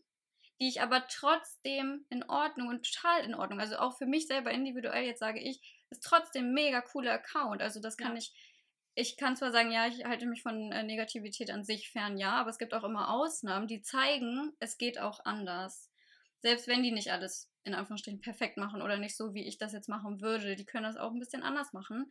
[0.61, 4.51] die ich aber trotzdem in Ordnung und total in Ordnung, also auch für mich selber
[4.51, 7.63] individuell jetzt sage ich, ist trotzdem ein mega cooler Account.
[7.63, 8.19] Also das kann Ja.
[8.19, 8.33] ich,
[8.95, 12.33] ich kann zwar sagen, ja, ich halte mich von äh, Negativität an sich fern, ja,
[12.33, 15.91] aber es gibt auch immer Ausnahmen, die zeigen, es geht auch anders.
[16.41, 19.73] Selbst wenn die nicht alles in Anführungsstrichen perfekt machen oder nicht so, wie ich das
[19.73, 22.11] jetzt machen würde, die können das auch ein bisschen anders machen.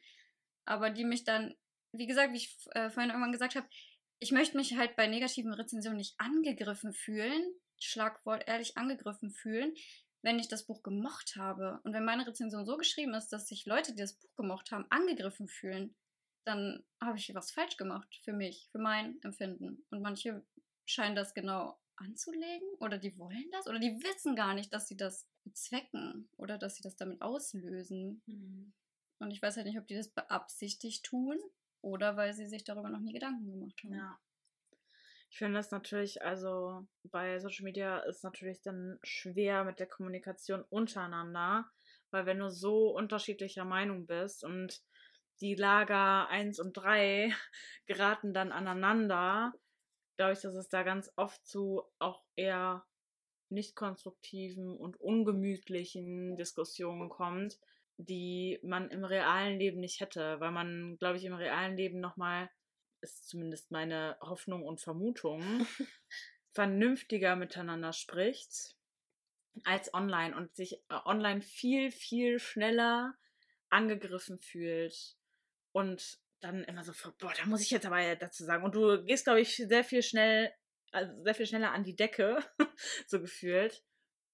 [0.65, 1.55] Aber die mich dann,
[1.91, 3.67] wie gesagt, wie ich äh, vorhin irgendwann gesagt habe,
[4.19, 7.41] ich möchte mich halt bei negativen Rezensionen nicht angegriffen fühlen,
[7.79, 9.73] Schlagwort ehrlich angegriffen fühlen,
[10.21, 11.79] wenn ich das Buch gemocht habe.
[11.83, 14.85] Und wenn meine Rezension so geschrieben ist, dass sich Leute, die das Buch gemocht haben,
[14.89, 15.95] angegriffen fühlen,
[16.45, 19.85] dann habe ich was falsch gemacht für mich, für mein Empfinden.
[19.89, 20.45] Und manche
[20.85, 24.95] scheinen das genau anzulegen oder die wollen das oder die wissen gar nicht, dass sie
[24.95, 28.21] das bezwecken oder dass sie das damit auslösen.
[29.19, 31.39] Und ich weiß halt nicht, ob die das beabsichtigt tun
[31.81, 33.93] oder weil sie sich darüber noch nie Gedanken gemacht haben.
[33.93, 34.19] Ja.
[35.29, 40.63] Ich finde das natürlich, also bei Social Media ist natürlich dann schwer mit der Kommunikation
[40.69, 41.65] untereinander,
[42.11, 44.81] weil wenn du so unterschiedlicher Meinung bist und
[45.41, 47.33] die Lager 1 und 3
[47.85, 49.53] geraten dann aneinander,
[50.17, 52.85] glaube ich, dass es da ganz oft zu auch eher
[53.49, 57.59] nicht konstruktiven und ungemütlichen Diskussionen kommt,
[57.97, 62.49] die man im realen Leben nicht hätte, weil man, glaube ich, im realen Leben nochmal,
[63.01, 65.67] ist zumindest meine Hoffnung und Vermutung,
[66.51, 68.75] vernünftiger miteinander spricht
[69.63, 73.15] als online und sich äh, online viel, viel schneller
[73.69, 75.15] angegriffen fühlt
[75.71, 78.63] und dann immer so, boah, da muss ich jetzt aber dazu sagen.
[78.63, 80.51] Und du gehst, glaube ich, sehr viel schnell,
[80.91, 82.39] also sehr viel schneller an die Decke,
[83.07, 83.83] so gefühlt,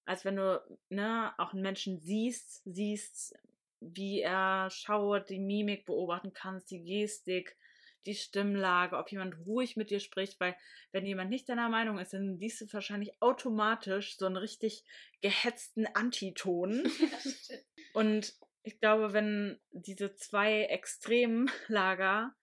[0.05, 3.35] als wenn du, ne, auch einen Menschen siehst, siehst,
[3.79, 7.57] wie er schaut, die Mimik beobachten kannst, die Gestik,
[8.05, 10.55] die Stimmlage, ob jemand ruhig mit dir spricht, weil
[10.91, 14.83] wenn jemand nicht deiner Meinung ist, dann siehst du wahrscheinlich automatisch so einen richtig
[15.21, 16.83] gehetzten Antiton.
[17.93, 22.33] Und ich glaube, wenn diese zwei Extremlager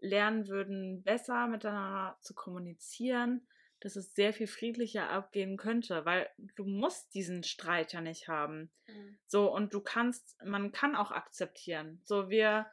[0.00, 3.46] lernen würden, besser miteinander zu kommunizieren,
[3.80, 8.70] dass es sehr viel friedlicher abgehen könnte, weil du musst diesen Streit ja nicht haben.
[9.26, 12.00] So, und du kannst, man kann auch akzeptieren.
[12.04, 12.66] So, wir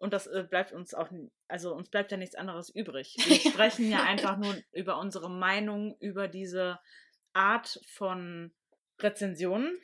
[0.00, 1.10] Und das äh, bleibt uns auch,
[1.46, 3.16] also uns bleibt ja nichts anderes übrig.
[3.26, 6.80] Wir sprechen ja einfach nur über unsere Meinung über diese
[7.34, 8.50] Art von
[8.98, 9.78] Rezensionen,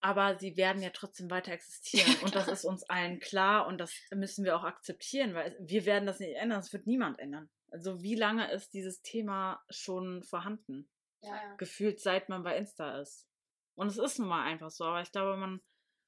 [0.00, 2.14] aber sie werden ja trotzdem weiter existieren.
[2.22, 6.04] Und das ist uns allen klar und das müssen wir auch akzeptieren, weil wir werden
[6.04, 7.48] das nicht ändern, das wird niemand ändern.
[7.70, 10.86] Also wie lange ist dieses Thema schon vorhanden?
[11.22, 11.54] Ja, ja.
[11.54, 13.26] gefühlt seit man bei Insta ist.
[13.74, 15.62] Und es ist nun mal einfach so, aber ich glaube, man,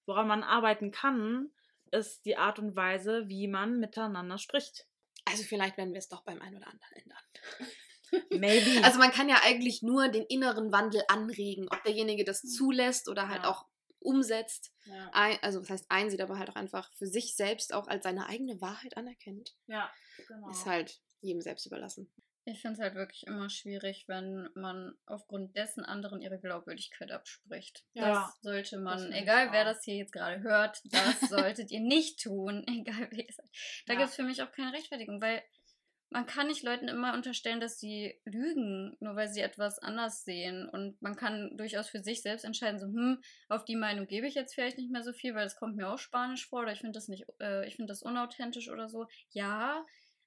[0.05, 1.51] woran man arbeiten kann,
[1.95, 4.87] ist die Art und Weise, wie man miteinander spricht.
[5.25, 7.23] Also vielleicht werden wir es doch beim einen oder anderen ändern.
[8.31, 8.85] Maybe.
[8.85, 13.29] Also man kann ja eigentlich nur den inneren Wandel anregen, ob derjenige das zulässt oder
[13.29, 13.51] halt Ja.
[13.51, 13.67] auch
[14.01, 14.73] umsetzt.
[14.85, 15.11] ja.
[15.13, 18.27] Ein, also was heißt einsieht, aber halt auch einfach für sich selbst auch als seine
[18.27, 19.57] eigene Wahrheit anerkennt.
[19.67, 19.91] ja,
[20.29, 20.51] genau.
[20.51, 22.13] Ist halt jedem selbst überlassen.
[22.47, 27.85] Ich finde es halt wirklich immer schwierig, wenn man aufgrund dessen anderen ihre Glaubwürdigkeit abspricht.
[27.95, 28.11] Ja.
[28.11, 32.23] Das sollte man, ich egal wer das hier jetzt gerade hört, das solltet ihr nicht
[32.23, 33.51] tun, egal wer ihr seid.
[33.87, 33.99] Da Ja.
[34.01, 35.43] gibt es für mich auch keine Rechtfertigung, weil
[36.11, 40.69] man kann nicht Leuten immer unterstellen, dass sie lügen, nur weil sie etwas anders sehen.
[40.69, 44.35] Und man kann durchaus für sich selbst entscheiden, so, hm, auf die Meinung gebe ich
[44.35, 46.81] jetzt vielleicht nicht mehr so viel, weil das kommt mir auch spanisch vor oder ich
[46.81, 49.09] finde das nicht, äh, ich finde das unauthentisch oder so.
[49.31, 49.85] Ja,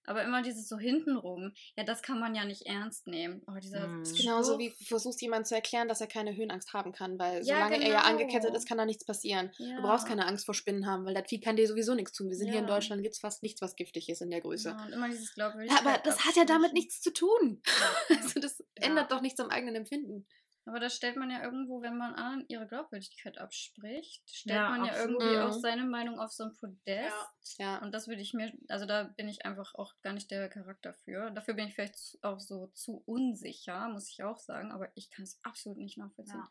[0.08, 3.42] aber immer dieses so hintenrum, ja, das kann man ja nicht ernst nehmen.
[3.48, 4.00] Oh, dieser Mhm.
[4.00, 7.20] Das ist genauso wie du versuchst jemand zu erklären, dass er keine Höhenangst haben kann,
[7.20, 8.10] weil Ja, solange er ja genau.
[8.12, 9.52] angekettet ist, kann da nichts passieren.
[9.58, 9.76] Ja.
[9.76, 12.30] Du brauchst keine Angst vor Spinnen haben, weil das Vieh kann dir sowieso nichts tun.
[12.30, 12.74] Wir sind hier in Ja.
[12.76, 14.70] Deutschland, gibt es fast nichts, was giftig ist in der Größe.
[14.70, 15.86] Ja, und immer dieses Ja, Glaubwürdigkeit.
[15.86, 17.62] aber das hat ja damit nichts zu tun.
[18.10, 18.18] Ja.
[18.28, 20.26] Also das ändert doch nichts am eigenen Empfinden.
[20.68, 24.86] Aber das stellt man ja irgendwo, wenn man anderen ihre Glaubwürdigkeit abspricht, stellt Ja, man
[24.86, 25.22] ja absolut.
[25.22, 25.62] irgendwie auch Mhm.
[25.62, 27.58] seine Meinung auf so ein Podest.
[27.58, 27.78] Ja.
[27.82, 30.94] Und das würde ich mir, also da bin ich einfach auch gar nicht der Charakter
[30.94, 31.32] für.
[31.32, 35.24] Dafür bin ich vielleicht auch so zu unsicher, muss ich auch sagen, aber ich kann
[35.24, 36.40] es absolut nicht nachvollziehen.
[36.40, 36.50] Ja.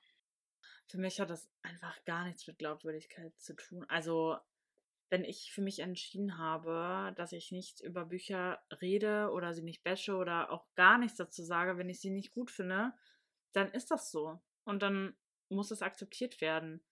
[0.88, 3.84] Für mich hat das einfach gar nichts mit Glaubwürdigkeit zu tun.
[3.88, 4.38] Also,
[5.10, 9.84] wenn ich für mich entschieden habe, dass ich nicht über Bücher rede oder sie nicht
[9.84, 12.92] bashe oder auch gar nichts dazu sage, wenn ich sie nicht gut finde,
[13.56, 14.40] dann ist das so.
[14.64, 15.16] Und dann
[15.48, 16.82] muss es akzeptiert werden.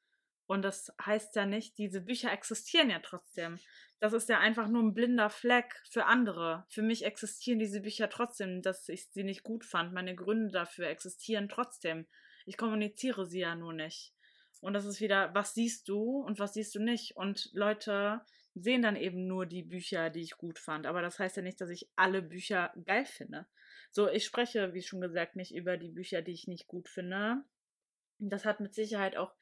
[0.46, 3.59] Und das heißt ja nicht, diese Bücher existieren ja trotzdem.
[3.98, 6.66] Das ist ja einfach nur ein blinder Fleck für andere.
[6.68, 9.94] Für mich existieren diese Bücher trotzdem, dass ich sie nicht gut fand.
[9.94, 12.07] Meine Gründe dafür existieren trotzdem.
[12.44, 14.12] Ich kommuniziere sie ja nur nicht.
[14.61, 17.16] Und das ist wieder, was siehst du und was siehst du nicht.
[17.16, 18.20] Und Leute
[18.55, 20.87] sehen dann eben nur die Bücher, die ich gut fand.
[20.87, 23.46] Aber das heißt ja nicht, dass ich alle Bücher geil finde.
[23.94, 27.44] So, ich spreche, wie schon gesagt, nicht über die Bücher, die ich nicht gut finde.
[28.18, 29.33] Das hat mit Sicherheit auch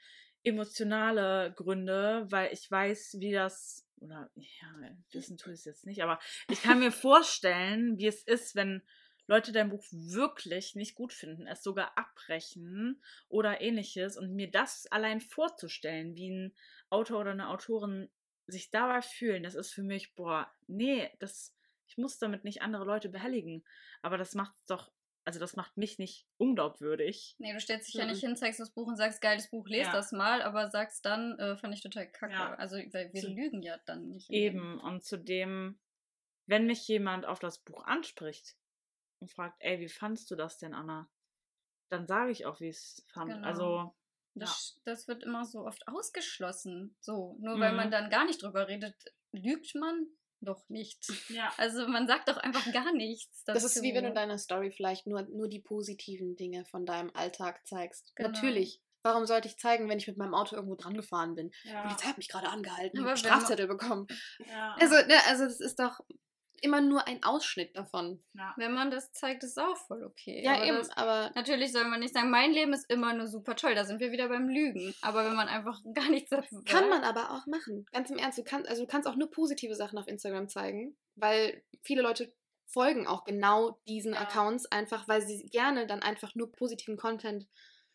[0.45, 6.03] emotionale Gründe, weil ich weiß, wie das, oder ja, wissen tue ich es jetzt nicht,
[6.03, 6.19] aber
[6.51, 8.83] ich kann mir vorstellen, wie es ist, wenn
[9.27, 14.87] Leute dein Buch wirklich nicht gut finden, es sogar abbrechen oder ähnliches und mir das
[14.88, 16.55] allein vorzustellen, wie ein
[16.91, 18.11] Autor oder eine Autorin
[18.47, 21.57] sich dabei fühlen, das ist für mich, boah, nee, das,
[21.93, 23.65] ich muss damit nicht andere Leute behelligen,
[24.01, 24.91] aber das macht doch,
[25.25, 27.37] also das macht mich nicht unglaubwürdig.
[27.39, 28.11] Nee, du stellst dich ja Mhm.
[28.13, 29.93] nicht hin, zeigst das Buch und sagst, geiles Buch, lest Ja.
[29.93, 32.33] das mal, aber sagst dann, äh, fand ich total kacke.
[32.33, 32.55] Ja.
[32.55, 34.31] Also, weil wir Zu- lügen ja dann nicht.
[34.31, 35.79] Eben, und zudem,
[36.47, 38.57] wenn mich jemand auf das Buch anspricht
[39.21, 41.09] und fragt, ey, wie fandst du das denn, Anna?
[41.91, 43.31] Dann sage ich auch, wie ich es fand.
[43.33, 43.47] Genau.
[43.47, 43.95] Also,
[44.35, 46.97] Das, das wird immer so oft ausgeschlossen.
[47.01, 47.91] So, nur weil man Mhm.
[47.93, 48.97] dann gar nicht drüber redet,
[49.33, 50.07] lügt man
[50.43, 51.07] doch nicht.
[51.29, 51.53] ja.
[51.57, 53.45] Also man sagt doch einfach gar nichts.
[53.45, 54.15] Das ist wie wenn du dazu.
[54.15, 58.13] deiner Story vielleicht nur, nur die positiven Dinge von deinem Alltag zeigst.
[58.17, 58.31] Genau.
[58.31, 58.81] Natürlich.
[59.05, 61.51] Warum sollte ich zeigen, wenn ich mit meinem Auto irgendwo dran gefahren bin?
[61.65, 64.07] Die ja, Polizei hat mich gerade angehalten, Aber man- Strafzettel bekommen.
[64.47, 64.77] ja.
[64.79, 65.99] Also, ne, also das ist doch
[66.62, 68.22] immer nur ein Ausschnitt davon.
[68.35, 68.55] ja.
[68.57, 70.42] Wenn man das zeigt, ist auch voll okay.
[70.44, 73.27] Ja, aber eben, Das, aber natürlich soll man nicht sagen, mein Leben ist immer nur
[73.27, 73.75] super toll.
[73.75, 74.94] Da sind wir wieder beim Lügen.
[75.03, 76.68] Aber wenn man einfach gar nichts dazu sagt.
[76.68, 77.87] kann man aber auch machen.
[77.92, 80.96] Ganz im Ernst, du kannst, also du kannst auch nur positive Sachen auf Instagram zeigen,
[81.16, 82.33] weil viele Leute
[82.66, 84.20] folgen auch genau diesen Ja.
[84.20, 87.46] Accounts einfach, weil sie gerne dann einfach nur positiven Content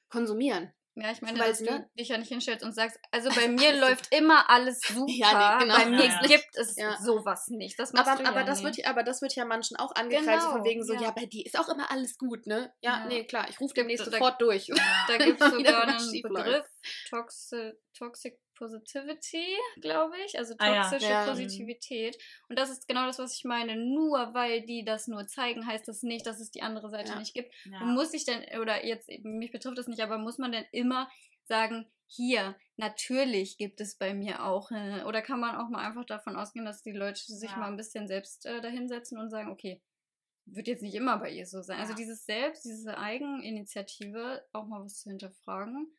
[0.10, 0.72] konsumieren.
[1.00, 1.90] Ja, ich meine, dass du ne?
[1.98, 5.06] dich ja nicht hinstellst und sagst, also bei mir läuft immer alles super.
[5.14, 5.78] Ja, nee, genau.
[5.78, 6.98] Bei mir Ja, gibt es Ja.
[7.02, 7.78] sowas nicht.
[7.80, 8.66] Das Aber, aber, ja das nicht.
[8.66, 11.12] wird, ja- aber das wird ja manchen auch angekreidet, so von Genau, wegen so, ja.
[11.12, 12.74] bei dir ist auch immer alles gut, ne?
[12.82, 14.68] Ja, nee, klar, ich rufe demnächst da- sofort durch.
[15.08, 16.22] Da gibt es Wieder sogar einen.
[16.22, 16.66] Begriff,
[17.10, 19.46] Toxic, Toxic Positivity,
[19.82, 20.38] glaube ich.
[20.38, 20.82] Also Ah ja.
[20.90, 21.26] toxische Ja.
[21.28, 22.18] Positivität.
[22.50, 23.76] Und das ist genau das, was ich meine.
[23.76, 27.20] Nur weil die das nur zeigen, heißt das nicht, dass es die andere Seite Ja.
[27.20, 27.54] nicht gibt.
[27.66, 27.80] ja.
[27.84, 31.10] Muss ich denn, oder jetzt, mich betrifft das nicht, aber muss man denn immer
[31.46, 36.06] sagen, hier, natürlich gibt es bei mir auch, äh, oder kann man auch mal einfach
[36.06, 37.58] davon ausgehen, dass die Leute sich Ja.
[37.58, 39.82] mal ein bisschen selbst äh, dahinsetzen und sagen, okay,
[40.46, 41.80] wird jetzt nicht immer bei ihr so sein.
[41.80, 45.92] Also dieses Selbst, diese Eigeninitiative, auch mal was zu hinterfragen,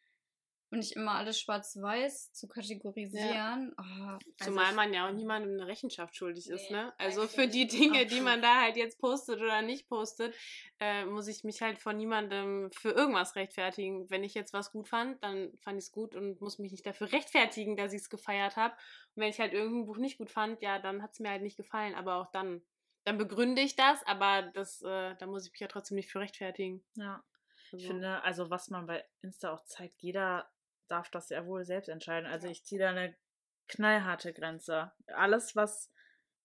[0.71, 3.75] und nicht immer alles schwarz-weiß zu kategorisieren.
[3.79, 6.93] Oh, Zumal also man ja auch niemandem eine Rechenschaft schuldig ist, Nee, ne?
[6.99, 7.67] Also für die.
[7.67, 10.35] Dinge, die man da halt jetzt postet oder nicht postet,
[10.81, 14.09] äh, muss ich mich halt von niemandem für irgendwas rechtfertigen.
[14.11, 16.87] Wenn ich jetzt was gut fand, dann fand ich es gut und muss mich nicht
[16.87, 18.75] dafür rechtfertigen, dass ich es gefeiert habe.
[19.15, 21.43] Und wenn ich halt irgendein Buch nicht gut fand, ja, dann hat es mir halt
[21.43, 21.95] nicht gefallen.
[21.95, 22.63] Aber auch dann,
[23.05, 26.21] dann begründe ich das, aber das, äh, da muss ich mich ja trotzdem nicht für
[26.21, 26.85] rechtfertigen.
[26.95, 27.23] Ja.
[27.67, 30.49] Ich Also- finde, also was man bei Insta auch zeigt, jeder
[30.89, 32.29] darf das ja wohl selbst entscheiden.
[32.29, 33.15] Also ich ziehe da eine
[33.69, 34.93] knallharte Grenze.
[35.07, 35.93] Alles, was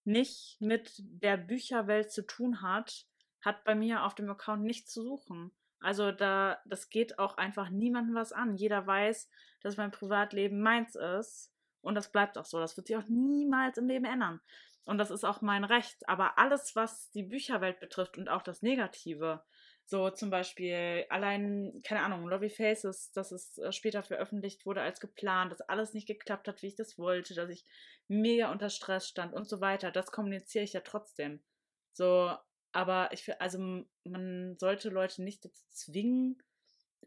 [0.03, 3.05] nicht mit der Bücherwelt zu tun hat,
[3.41, 5.51] hat bei mir auf dem Account nichts zu suchen.
[5.79, 8.55] Also da, das geht auch einfach niemandem was an.
[8.55, 9.29] Jeder weiß,
[9.61, 11.51] dass mein Privatleben meins ist
[11.81, 12.59] und das bleibt auch so.
[12.59, 14.39] Das wird sich auch niemals im Leben ändern.
[14.85, 16.07] Und das ist auch mein Recht.
[16.09, 19.43] Aber alles, was die Bücherwelt betrifft und auch das Negative,
[19.85, 24.99] so zum Beispiel allein, keine Ahnung, Lovely Faces, dass es äh, später veröffentlicht wurde als
[24.99, 27.65] geplant, dass alles nicht geklappt hat, wie ich das wollte, dass ich
[28.07, 29.91] mega unter Stress stand und so weiter.
[29.91, 31.43] Das kommuniziere ich ja trotzdem.
[31.91, 32.35] So,
[32.71, 36.41] aber ich finde, also man sollte Leute nicht dazu zwingen,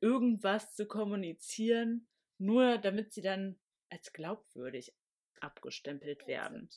[0.00, 2.06] irgendwas zu kommunizieren,
[2.38, 3.58] nur damit sie dann
[3.90, 4.94] als glaubwürdig
[5.40, 6.70] abgestempelt werden.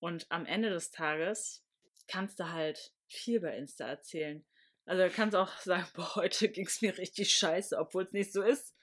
[0.00, 1.64] Und am Ende des Tages
[2.06, 4.44] kannst du halt viel bei Insta erzählen.
[4.88, 8.32] Also du kannst auch sagen, boah, heute ging es mir richtig scheiße, obwohl es nicht
[8.32, 8.74] so ist.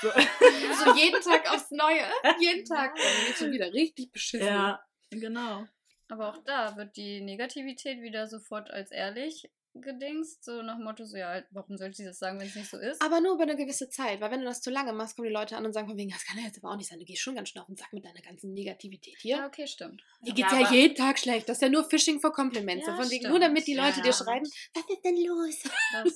[0.00, 0.10] So,
[0.84, 2.04] So jeden Tag aufs Neue.
[2.40, 2.94] Jeden Tag.
[2.96, 4.46] Dann wird schon wieder richtig beschissen.
[4.46, 5.66] ja, genau.
[6.08, 11.04] Aber auch da wird die Negativität wieder sofort als ehrlich gedingst, so nach dem Motto,
[11.04, 13.00] so ja, warum sollte sie das sagen, wenn es nicht so ist?
[13.02, 15.34] Aber nur über eine gewisse Zeit, weil wenn du das zu lange machst, kommen die
[15.34, 17.04] Leute an und sagen von wegen, das kann ja jetzt aber auch nicht sein, du
[17.04, 19.38] gehst schon ganz schön auf den Sack mit deiner ganzen Negativität hier.
[19.38, 20.02] ja, okay, stimmt.
[20.26, 22.86] Dir geht's Ja, ja, jeden Tag schlecht, das ist ja nur Phishing for Compliments.
[22.86, 24.02] Ja, so von wegen, nur damit die Leute Ja.
[24.02, 25.64] dir schreiben, was ist denn los?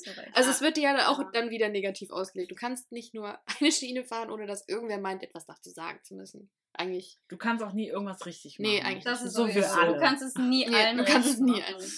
[0.06, 0.30] Recht.
[0.34, 1.30] Also es wird dir ja auch Ja.
[1.32, 2.50] dann wieder negativ ausgelegt.
[2.50, 6.14] Du kannst nicht nur eine Schiene fahren, ohne dass irgendwer meint, etwas dazu sagen zu
[6.14, 6.50] müssen.
[6.74, 7.18] Eigentlich.
[7.28, 8.70] Du kannst auch nie irgendwas richtig machen.
[8.70, 9.94] Nee, eigentlich das ist so wie alle.
[9.94, 11.90] Du kannst es nie Nee, allen du kannst es nie allen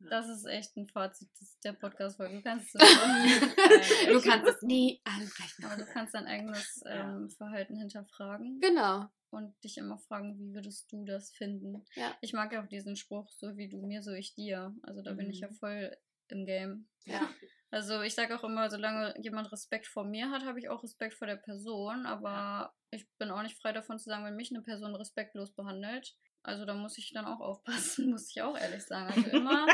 [0.00, 1.28] Das ist echt ein Fazit
[1.64, 2.36] der Podcast-Folge.
[2.36, 5.64] Du kannst es nie Du kannst es nie anbrechen.
[5.64, 9.06] Aber du kannst dein eigenes ähm, Verhalten hinterfragen Genau.
[9.30, 11.84] und dich immer fragen, wie würdest du das finden?
[11.96, 12.16] Ja.
[12.20, 14.74] Ich mag ja auch diesen Spruch, so wie du mir, so ich dir.
[14.82, 15.54] Also da bin ich ja Mhm.
[15.54, 15.96] voll
[16.28, 16.88] im Game.
[17.04, 17.20] Ja.
[17.70, 21.12] Also ich sage auch immer, solange jemand Respekt vor mir hat, habe ich auch Respekt
[21.12, 22.06] vor der Person.
[22.06, 26.16] Aber ich bin auch nicht frei davon zu sagen, wenn mich eine Person respektlos behandelt.
[26.42, 29.12] Also da muss ich dann auch aufpassen, muss ich auch ehrlich sagen.
[29.14, 29.66] Also immer,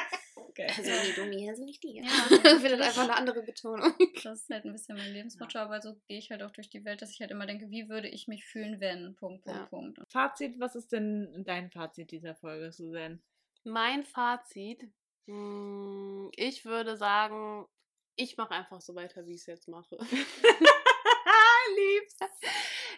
[0.56, 0.68] Okay.
[0.68, 2.02] Also nee, du mir, also nicht dir.
[2.04, 2.10] Ja.
[2.44, 3.92] Das wird einfach eine andere Betonung.
[4.22, 6.84] das ist halt ein bisschen mein Lebensmotto, aber so gehe ich halt auch durch die
[6.84, 9.66] Welt, dass ich halt immer denke, wie würde ich mich fühlen, wenn, Punkt, Punkt, Ja.
[9.66, 9.98] Punkt.
[10.08, 13.18] Fazit, was ist denn dein Fazit dieser Folge, Susanne?
[13.64, 14.86] Mein Fazit,
[15.26, 17.66] mh, ich würde sagen,
[18.14, 19.98] ich mache einfach so weiter, wie ich es jetzt mache.
[21.76, 22.16] Lieb's.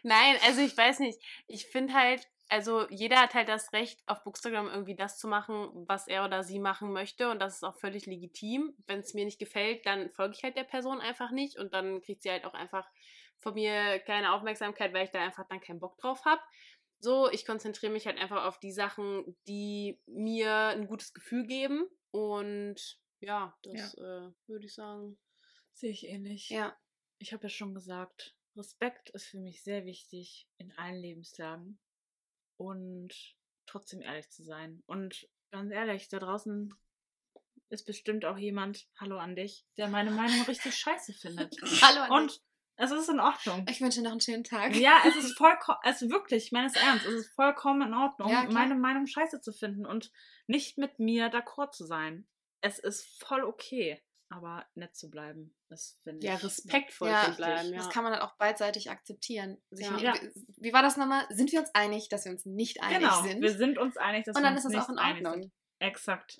[0.02, 1.18] Nein, also ich weiß nicht.
[1.46, 5.70] Ich finde halt, also jeder hat halt das Recht, auf Bookstagram irgendwie das zu machen,
[5.88, 7.30] was er oder sie machen möchte.
[7.30, 8.74] Und das ist auch völlig legitim.
[8.86, 11.58] Wenn es mir nicht gefällt, dann folge ich halt der Person einfach nicht.
[11.58, 12.88] Und dann kriegt sie halt auch einfach
[13.38, 16.40] von mir keine Aufmerksamkeit, weil ich da einfach dann keinen Bock drauf habe.
[16.98, 21.86] So, ich konzentriere mich halt einfach auf die Sachen, die mir ein gutes Gefühl geben.
[22.10, 25.18] Und ja, das Äh, würde ich sagen.
[25.72, 26.48] Sehe ich ähnlich.
[26.48, 26.76] Ja.
[27.18, 31.78] Ich habe ja schon gesagt, Respekt ist für mich sehr wichtig in allen Lebenslagen.
[32.56, 34.82] Und trotzdem ehrlich zu sein.
[34.86, 36.74] Und ganz ehrlich, da draußen
[37.68, 41.56] ist bestimmt auch jemand, hallo an dich, der meine Meinung richtig scheiße findet.
[41.82, 42.40] Hallo an Und
[42.76, 43.66] es ist in Ordnung.
[43.68, 44.76] Ich wünsche dir noch einen schönen Tag.
[44.76, 48.30] Ja, es ist vollkommen, also wirklich, ich meine es ernst, es ist vollkommen in Ordnung,
[48.30, 50.12] Ja, meine Meinung scheiße zu finden und
[50.46, 52.26] nicht mit mir d'accord zu sein.
[52.60, 56.24] Es ist voll okay, aber nett zu bleiben, das finde ich.
[56.32, 57.70] Ja, respektvoll Ja, zu bleiben.
[57.70, 57.76] Ja.
[57.78, 59.56] Das kann man dann auch beidseitig akzeptieren.
[59.70, 59.92] Sich Ja.
[59.92, 60.14] nicht- Ja.
[60.58, 61.26] Wie war das nochmal?
[61.30, 63.40] Sind wir uns einig, dass wir uns nicht einig Genau, sind?
[63.42, 65.26] wir sind uns einig, dass Und wir dann uns ist das auch nicht in einig
[65.26, 65.42] Ordnung.
[65.42, 65.52] sind.
[65.78, 66.38] Exakt.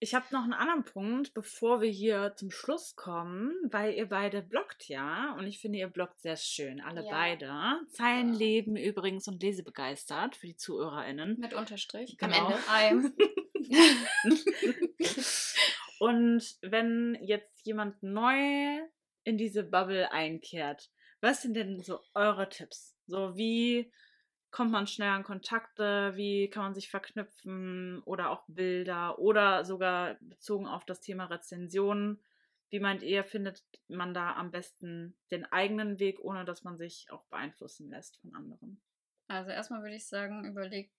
[0.00, 4.42] Ich habe noch einen anderen Punkt, bevor wir hier zum Schluss kommen, weil ihr beide
[4.42, 7.10] bloggt ja und ich finde, ihr bloggt sehr schön, alle Ja.
[7.10, 7.80] beide.
[7.90, 11.38] Zeilenleben übrigens und lesebegeistert für die ZuhörerInnen.
[11.40, 12.16] Mit Unterstrich.
[12.20, 12.52] Am Genau.
[12.78, 13.12] Ende.
[15.98, 18.80] Und wenn jetzt jemand neu
[19.24, 22.96] in diese Bubble einkehrt, was sind denn so eure Tipps?
[23.06, 23.90] So wie
[24.50, 30.16] kommt man schnell an Kontakte, wie kann man sich verknüpfen oder auch Bilder oder sogar
[30.20, 32.22] bezogen auf das Thema Rezensionen.
[32.70, 37.06] Wie meint ihr, findet man da am besten den eigenen Weg, ohne dass man sich
[37.10, 38.80] auch beeinflussen lässt von anderen?
[39.26, 40.92] Also erstmal würde ich sagen, überleg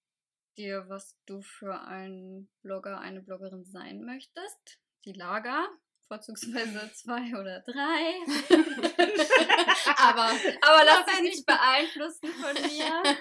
[0.57, 4.80] dir, was du für einen Blogger, eine Bloggerin sein möchtest.
[5.06, 5.68] Die Lager,
[6.08, 8.14] vorzugsweise zwei oder drei.
[9.97, 10.30] aber,
[10.62, 13.18] aber lass dich nicht beeinflussen von mir.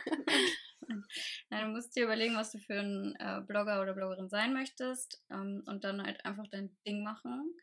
[1.50, 5.22] Nein, du musst dir überlegen, was du für ein äh, Blogger oder Bloggerin sein möchtest
[5.30, 7.54] ähm, und dann halt einfach dein Ding machen.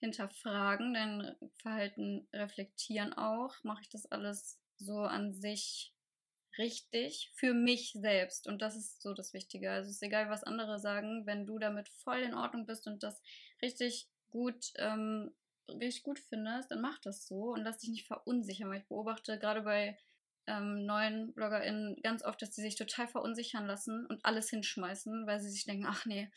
[0.00, 3.54] Hinterfragen, dein Verhalten reflektieren auch.
[3.62, 5.94] Mache ich das alles so an sich
[6.58, 8.46] richtig für mich selbst?
[8.46, 9.70] Und das ist so das Wichtige.
[9.70, 13.02] Also es ist egal, was andere sagen, wenn du damit voll in Ordnung bist und
[13.02, 13.20] das
[13.60, 15.34] richtig gut, ähm,
[15.68, 19.38] richtig gut findest, dann mach das so und lass dich nicht verunsichern, weil ich beobachte
[19.38, 19.98] gerade bei
[20.46, 25.40] ähm, neuen BloggerInnen ganz oft, dass sie sich total verunsichern lassen und alles hinschmeißen, weil
[25.40, 26.30] sie sich denken, ach nee,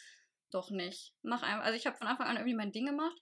[0.51, 1.13] doch nicht.
[1.22, 1.66] Mach einfach.
[1.66, 3.22] Also ich habe von Anfang an irgendwie mein Ding gemacht,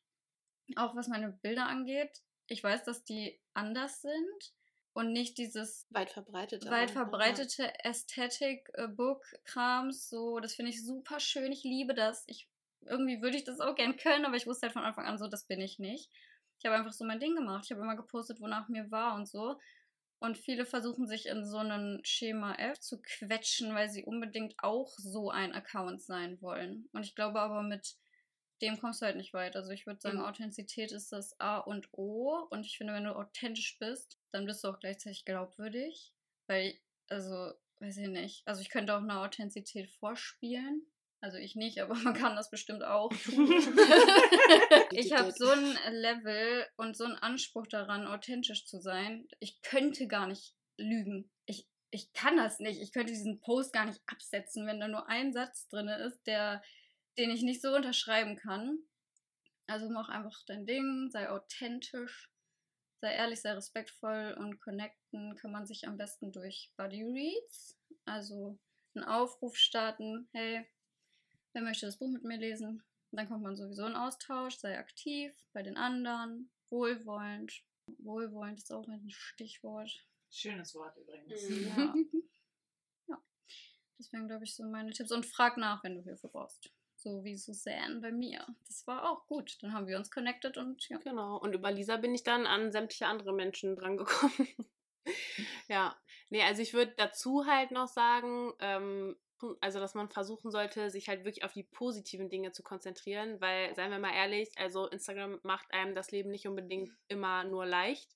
[0.76, 2.22] auch was meine Bilder angeht.
[2.48, 4.54] Ich weiß, dass die anders sind
[4.94, 6.70] und nicht dieses weit verbreitete.
[6.70, 10.08] weit verbreitete Ästhetik-Book-Krams.
[10.10, 11.52] So, das finde ich super schön.
[11.52, 12.24] Ich liebe das.
[12.28, 12.48] Ich,
[12.86, 15.28] irgendwie würde ich das auch gern können, aber ich wusste halt von Anfang an so,
[15.28, 16.12] das bin ich nicht.
[16.60, 17.66] Ich habe einfach so mein Ding gemacht.
[17.66, 19.60] Ich habe immer gepostet, wonach mir war und so.
[20.20, 24.94] Und viele versuchen sich in so ein Schema F zu quetschen, weil sie unbedingt auch
[24.98, 26.88] so ein Account sein wollen.
[26.94, 27.98] Und ich glaube aber mit
[28.62, 29.56] dem kommst du halt nicht weit.
[29.56, 30.26] Also ich würde sagen, Mhm.
[30.26, 32.48] Authentizität ist das A und O.
[32.50, 36.14] Und ich finde, wenn du authentisch bist, dann bist du auch gleichzeitig glaubwürdig.
[36.48, 36.78] Weil,
[37.10, 38.48] also, weiß ich nicht.
[38.48, 40.86] Also ich könnte auch eine Authentizität vorspielen.
[41.22, 43.50] Also ich nicht, aber man kann das bestimmt auch tun.
[44.92, 49.28] ich habe so ein Level und so einen Anspruch daran, authentisch zu sein.
[49.40, 51.32] Ich könnte gar nicht lügen.
[51.46, 52.82] Ich, ich kann das nicht.
[52.82, 56.62] Ich könnte diesen Post gar nicht absetzen, wenn da nur ein Satz drin ist, der,
[57.18, 58.80] den ich nicht so unterschreiben kann.
[59.68, 62.30] Also mach einfach dein Ding, sei authentisch,
[63.02, 67.78] sei ehrlich, sei respektvoll und connecten kann man sich am besten durch Buddy Reads.
[68.06, 68.60] Also
[68.96, 70.66] einen Aufruf starten, hey,
[71.54, 72.84] wer möchte das Buch mit mir lesen?
[73.12, 77.64] Dann kommt man sowieso in Austausch, sei aktiv bei den anderen, wohlwollend.
[78.00, 80.08] Wohlwollend ist auch ein Stichwort.
[80.32, 81.50] Schönes Wort übrigens.
[81.50, 82.10] Mhm.
[83.08, 83.16] Ja.
[83.16, 83.24] ja.
[84.00, 85.12] Deswegen glaube ich so meine Tipps.
[85.12, 86.72] Und frag nach, wenn du Hilfe brauchst.
[87.04, 88.46] So wie Suzanne bei mir.
[88.66, 89.58] Das war auch gut.
[89.62, 90.98] Dann haben wir uns connected und ja.
[91.00, 91.38] Genau.
[91.38, 94.48] Und über Lisa bin ich dann an sämtliche andere Menschen drangekommen.
[95.68, 95.98] ja.
[96.30, 99.18] Nee, also ich würde dazu halt noch sagen, ähm,
[99.60, 103.76] also dass man versuchen sollte, sich halt wirklich auf die positiven Dinge zu konzentrieren, weil,
[103.76, 108.16] seien wir mal ehrlich, also Instagram macht einem das Leben nicht unbedingt immer nur leicht.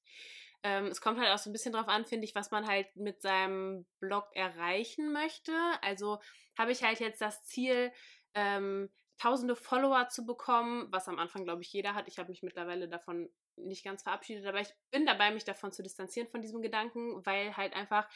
[0.64, 2.96] Ähm, es kommt halt auch so ein bisschen drauf an, finde ich, was man halt
[2.96, 5.52] mit seinem Blog erreichen möchte.
[5.82, 6.20] Also
[6.58, 7.92] habe ich halt jetzt das Ziel,
[8.34, 12.08] ähm, tausende Follower zu bekommen, was am Anfang, glaube ich, jeder hat.
[12.08, 15.82] Ich habe mich mittlerweile davon nicht ganz verabschiedet, aber ich bin dabei, mich davon zu
[15.82, 18.08] distanzieren von diesem Gedanken, weil halt einfach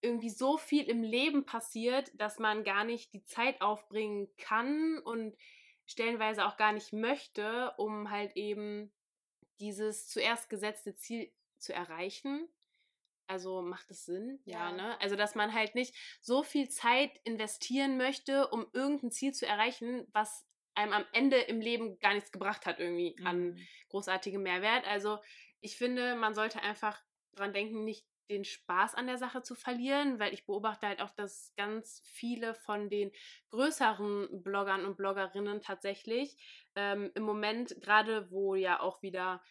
[0.00, 5.36] irgendwie so viel im Leben passiert, dass man gar nicht die Zeit aufbringen kann und
[5.86, 8.92] stellenweise auch gar nicht möchte, um halt eben
[9.60, 12.48] dieses zuerst gesetzte Ziel zu erreichen.
[13.26, 14.40] Also macht es Sinn?
[14.44, 14.72] Ja, Ja.
[14.72, 15.00] ne?
[15.00, 20.06] Also, dass man halt nicht so viel Zeit investieren möchte, um irgendein Ziel zu erreichen,
[20.12, 23.68] was einem am Ende im Leben gar nichts gebracht hat, irgendwie an Mhm.
[23.88, 24.86] großartigem Mehrwert.
[24.86, 25.18] Also,
[25.60, 27.00] ich finde, man sollte einfach
[27.32, 31.10] dran denken, nicht den Spaß an der Sache zu verlieren, weil ich beobachte halt auch,
[31.10, 33.10] dass ganz viele von den
[33.50, 36.36] größeren Bloggern und Bloggerinnen tatsächlich
[36.74, 39.42] ähm, im Moment, gerade wo ja auch wieder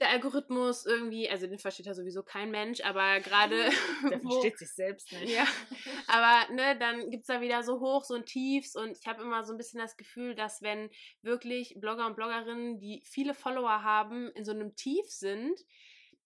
[0.00, 3.56] der Algorithmus irgendwie, also den versteht ja sowieso kein Mensch, aber gerade
[4.10, 5.32] Der versteht sich selbst nicht.
[5.32, 5.46] ja,
[6.08, 9.44] aber ne, dann gibt es da wieder so Hochs und Tiefs und ich habe immer
[9.44, 10.90] so ein bisschen das Gefühl, dass wenn
[11.22, 15.60] wirklich Blogger und Bloggerinnen, die viele Follower haben, in so einem Tief sind,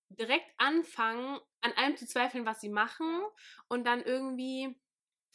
[0.09, 3.23] direkt anfangen, an allem zu zweifeln, was sie machen
[3.69, 4.75] und dann irgendwie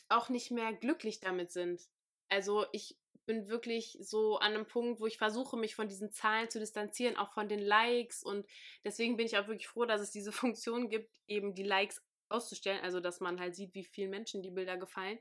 [0.09, 1.81] auch nicht mehr glücklich damit sind.
[2.29, 6.49] Also ich bin wirklich so an einem Punkt, wo ich versuche, mich von diesen Zahlen
[6.49, 8.23] zu distanzieren, auch von den Likes.
[8.23, 8.45] Und
[8.83, 12.81] deswegen bin ich auch wirklich froh, dass es diese Funktion gibt, eben die Likes auszustellen,
[12.83, 15.19] also dass man halt sieht, wie vielen Menschen die Bilder gefallen.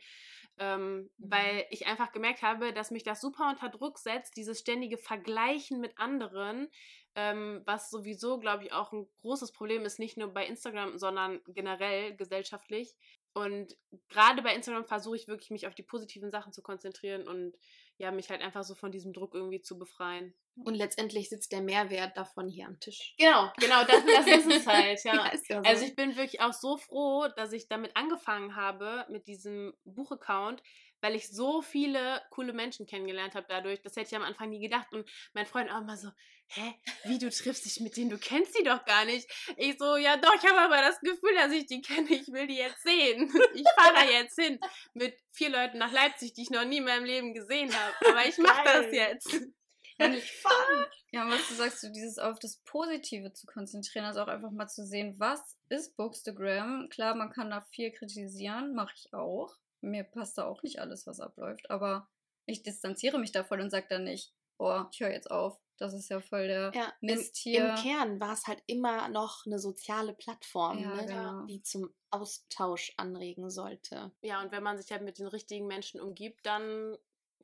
[0.59, 4.99] Ähm, Weil ich einfach gemerkt habe, dass mich das super unter Druck setzt, dieses ständige
[4.99, 6.69] Vergleichen mit anderen,
[7.15, 11.41] ähm, was sowieso, glaube ich, auch ein großes Problem ist, nicht nur bei Instagram, sondern
[11.49, 12.97] generell gesellschaftlich.
[13.35, 13.77] Und
[14.09, 17.57] gerade bei Instagram versuche ich wirklich, mich auf die positiven Sachen zu konzentrieren und
[17.99, 20.35] ja, mich halt einfach so von diesem Druck irgendwie zu befreien.
[20.65, 23.15] Und letztendlich sitzt der Mehrwert davon hier am Tisch.
[23.19, 25.27] Genau, genau, das, das ist es halt, ja.
[25.29, 25.69] ist ja so.
[25.69, 30.63] Also ich bin wirklich auch so froh, dass ich damit angefangen habe, mit diesem Buchaccount,
[31.01, 33.81] weil ich so viele coole Menschen kennengelernt habe dadurch.
[33.81, 34.93] Das hätte ich am Anfang nie gedacht.
[34.93, 36.09] Und mein Freund auch immer so,
[36.55, 36.75] hä,
[37.05, 39.29] wie, du triffst dich mit denen, du kennst die doch gar nicht.
[39.57, 42.47] Ich so, ja doch, ich habe aber das Gefühl, dass ich die kenne, ich will
[42.47, 43.33] die jetzt sehen.
[43.55, 44.59] Ich fahre da jetzt hin
[44.95, 47.95] mit vier Leuten nach Leipzig, die ich noch nie in meinem Leben gesehen habe.
[48.09, 49.41] Aber ich mache das jetzt.
[51.13, 54.51] Ja, und was du sagst, so dieses auf das Positive zu konzentrieren, also auch einfach
[54.51, 56.89] mal zu sehen, was ist Bookstagram?
[56.89, 59.55] Klar, man kann da viel kritisieren, mache ich auch.
[59.83, 62.09] Mir passt da auch nicht alles, was abläuft, aber
[62.47, 65.59] ich distanziere mich davon und sage dann nicht, boah, ich höre jetzt auf.
[65.83, 67.69] Das ist ja voll der Ja, Mist im, hier.
[67.69, 71.49] Im Kern war es halt immer noch eine soziale Plattform, Ja, ne, genau.
[71.49, 74.13] die zum Austausch anregen sollte.
[74.23, 76.97] Ja, und wenn man sich halt mit den richtigen Menschen umgibt, dann,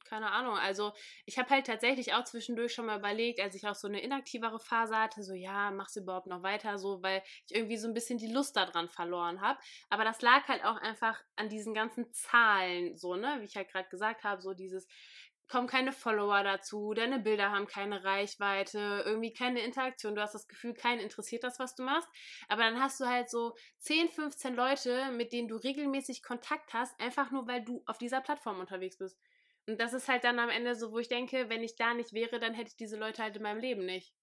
[0.04, 0.54] keine Ahnung.
[0.56, 0.92] Also,
[1.26, 4.60] ich habe halt tatsächlich auch zwischendurch schon mal überlegt, als ich auch so eine inaktivere
[4.60, 7.94] Phase hatte, so, ja, machst du überhaupt noch weiter, so, weil ich irgendwie so ein
[7.94, 9.58] bisschen die Lust daran verloren habe.
[9.90, 13.70] Aber das lag halt auch einfach an diesen ganzen Zahlen, so, ne, wie ich halt
[13.70, 14.86] gerade gesagt habe, so dieses,
[15.48, 20.48] kommen keine Follower dazu, deine Bilder haben keine Reichweite, irgendwie keine Interaktion, du hast das
[20.48, 22.08] Gefühl, keinen interessiert das, was du machst.
[22.48, 26.98] Aber dann hast du halt so 10, 15 Leute, mit denen du regelmäßig Kontakt hast,
[27.00, 29.18] einfach nur weil du auf dieser Plattform unterwegs bist.
[29.66, 32.12] Und das ist halt dann am Ende so, wo ich denke, wenn ich da nicht
[32.12, 34.14] wäre, dann hätte ich diese Leute halt in meinem Leben nicht.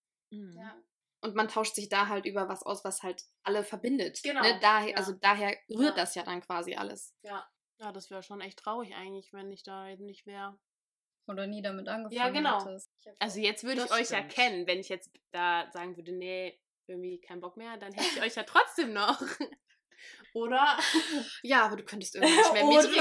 [1.21, 4.21] Und man tauscht sich da halt über was aus, was halt alle verbindet.
[4.23, 4.59] Genau, Ne?
[4.61, 4.95] Daher, ja.
[4.97, 6.03] Also daher rührt Ja.
[6.03, 7.15] das ja dann quasi alles.
[7.23, 7.47] Ja.
[7.77, 10.57] Ja, das wäre schon echt traurig eigentlich, wenn ich da nicht wäre.
[11.27, 12.63] Oder nie damit angefangen Ja, genau.
[12.63, 12.91] hättest.
[13.19, 14.31] Also jetzt würde ich euch ja stimmt.
[14.31, 18.21] kennen, wenn ich jetzt da sagen würde, nee, irgendwie kein Bock mehr, dann hätte ich
[18.21, 19.21] euch ja trotzdem noch.
[20.33, 20.77] Oder?
[21.43, 22.95] Ja, aber du könntest irgendwie nicht mehr mitreden.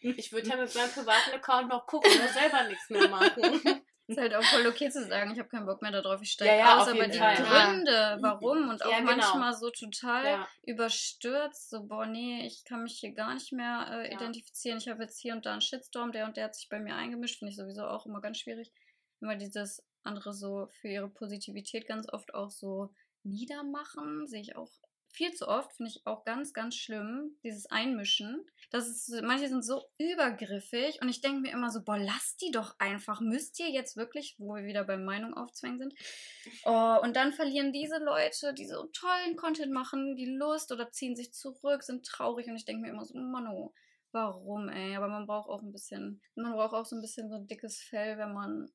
[0.00, 3.82] Ich würde ja mit meinem privaten Account noch gucken und selber nichts mehr machen.
[4.08, 6.50] Ist halt auch voll okay zu sagen, ich habe keinen Bock mehr darauf, ich steige
[6.50, 7.36] Ja, ja, aus, aber die Fall.
[7.36, 9.12] Gründe, warum und auch Ja, genau.
[9.16, 14.14] manchmal so total überstürzt, so boah, nee, ich kann mich hier gar nicht mehr äh,
[14.14, 16.80] identifizieren, ich habe jetzt hier und da einen Shitstorm, der und der hat sich bei
[16.80, 18.72] mir eingemischt, finde ich sowieso auch immer ganz schwierig,
[19.20, 22.90] immer dieses andere so für ihre Positivität ganz oft auch so
[23.24, 24.70] niedermachen, sehe ich auch
[25.12, 28.46] viel zu oft, finde ich auch ganz, ganz schlimm, dieses Einmischen.
[28.70, 32.50] Das ist, manche sind so übergriffig und ich denke mir immer so, boah, lass die
[32.50, 33.20] doch einfach.
[33.20, 35.94] Müsst ihr jetzt wirklich, wo wir wieder bei Meinung aufzwängen sind,
[36.64, 41.16] oh, und dann verlieren diese Leute, die so tollen Content machen, die Lust oder ziehen
[41.16, 43.74] sich zurück, sind traurig und ich denke mir immer so, Mano,
[44.12, 44.96] warum, ey?
[44.96, 47.80] Aber man braucht auch ein bisschen, man braucht auch so ein bisschen so ein dickes
[47.80, 48.70] Fell, wenn man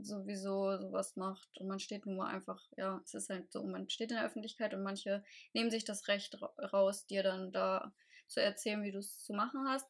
[0.00, 4.10] sowieso sowas macht und man steht mal einfach, ja, es ist halt so, man steht
[4.10, 7.92] in der Öffentlichkeit und manche nehmen sich das Recht ra raus, dir dann da
[8.28, 9.88] zu erzählen, wie du es zu machen hast.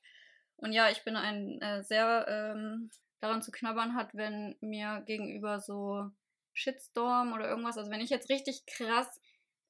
[0.56, 2.90] Und ja, ich bin ein äh, sehr ähm,
[3.20, 6.10] daran zu knabbern hat, wenn mir gegenüber so
[6.52, 9.20] Shitstorm oder irgendwas, also wenn ich jetzt richtig krass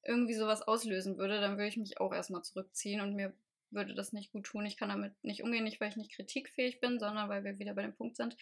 [0.03, 3.33] irgendwie sowas auslösen würde, dann würde ich mich auch erstmal zurückziehen und mir
[3.71, 4.65] würde das nicht gut tun.
[4.65, 7.73] Ich kann damit nicht umgehen, nicht weil ich nicht kritikfähig bin, sondern weil wir wieder
[7.73, 8.37] bei dem Punkt sind.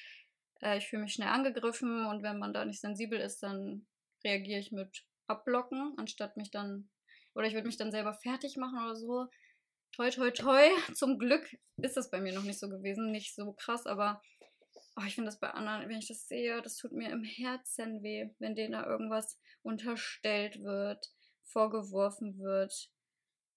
[0.61, 3.87] Äh, ich fühle mich schnell angegriffen und wenn man da nicht sensibel ist, dann
[4.23, 6.89] reagiere ich mit Abblocken, anstatt mich dann,
[7.33, 9.27] oder ich würde mich dann selber fertig machen oder so.
[9.93, 10.69] Toi, toi, toi.
[10.95, 14.21] Zum Glück ist das bei mir noch nicht so gewesen, nicht so krass, aber
[14.97, 18.03] oh, ich finde das bei anderen, wenn ich das sehe, das tut mir im Herzen
[18.03, 21.11] weh, wenn denen da irgendwas unterstellt wird,
[21.43, 22.89] vorgeworfen wird.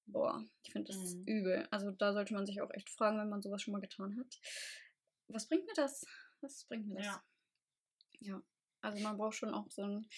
[0.06, 1.24] Boah, ich finde das Mhm.
[1.26, 1.68] übel.
[1.70, 4.40] Also da sollte man sich auch echt fragen, wenn man sowas schon mal getan hat.
[5.28, 6.06] Was bringt mir das?
[6.40, 7.06] Was bringt mir das?
[7.06, 7.24] Ja.
[8.20, 8.42] Ja,
[8.80, 10.08] also man braucht schon auch so ein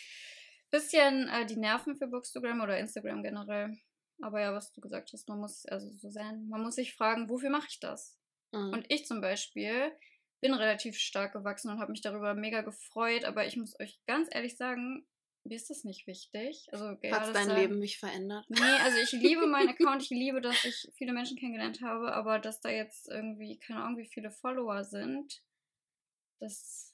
[0.70, 3.78] bisschen äh, die Nerven für Bookstagram oder Instagram generell.
[4.22, 7.50] Aber ja, was du gesagt hast, man muss, also Susanne, man muss sich fragen, wofür
[7.50, 8.18] mache ich das?
[8.52, 8.72] Mhm.
[8.72, 9.92] Und ich zum Beispiel
[10.40, 14.28] bin relativ stark gewachsen und habe mich darüber mega gefreut, aber ich muss euch ganz
[14.30, 15.06] ehrlich sagen,
[15.44, 16.66] mir ist das nicht wichtig.
[16.70, 18.44] Also, Hat dein Leben mich verändert?
[18.48, 22.38] Nee, also ich liebe meinen Account, ich liebe, dass ich viele Menschen kennengelernt habe, aber
[22.38, 25.42] dass da jetzt irgendwie, keine Ahnung, wie viele Follower sind,
[26.41, 26.91] das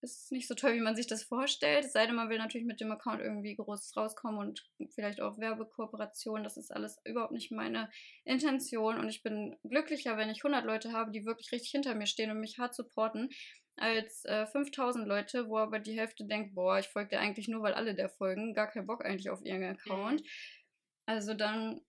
[0.00, 1.84] ist nicht so toll, wie man sich das vorstellt.
[1.84, 4.64] Es sei denn, man will natürlich mit dem Account irgendwie groß rauskommen und
[4.94, 6.44] vielleicht auch Werbekooperationen.
[6.44, 7.90] Das ist alles überhaupt nicht meine
[8.24, 12.06] Intention und ich bin glücklicher, wenn ich 100 Leute habe, die wirklich richtig hinter mir
[12.06, 13.30] stehen und mich hart supporten,
[13.76, 17.62] als äh, 5000 Leute, wo aber die Hälfte denkt, boah, ich folge dir eigentlich nur,
[17.62, 20.22] weil alle der folgen, gar keinen Bock eigentlich auf ihren Account.
[21.06, 21.80] Also dann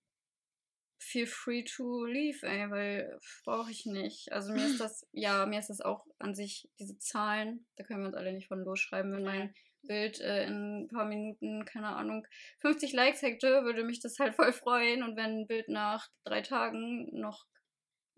[0.99, 4.31] feel free to leave, ey, weil brauche ich nicht.
[4.31, 8.01] Also mir ist das, ja, mir ist das auch an sich, diese Zahlen, da können
[8.01, 9.11] wir uns alle nicht von losschreiben.
[9.11, 12.27] Wenn mein Bild äh, in ein paar Minuten, keine Ahnung,
[12.59, 15.03] 50 Likes hätte, würde mich das halt voll freuen.
[15.03, 17.45] Und wenn ein Bild nach drei Tagen noch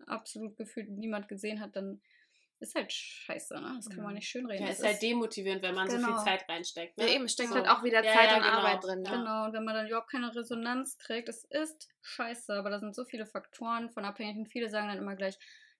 [0.06, 2.02] absolut gefühlt niemand gesehen hat, dann
[2.62, 3.72] ist halt scheiße, ne?
[3.76, 4.14] Das kann man Mhm.
[4.14, 4.62] nicht schönreden.
[4.64, 6.08] Ja, Das ist halt demotivierend, wenn man so Genau.
[6.08, 6.98] viel Zeit reinsteckt.
[6.98, 7.14] Ja, Ne?
[7.14, 7.56] eben, steckt So.
[7.56, 8.56] halt auch wieder Ja, Zeit ja, und genau.
[8.58, 9.02] Arbeit drin.
[9.02, 9.10] Ne?
[9.10, 12.94] Genau, und wenn man dann überhaupt keine Resonanz kriegt, es ist scheiße, aber da sind
[12.94, 15.36] so viele Faktoren von abhängig und viele sagen dann immer gleich,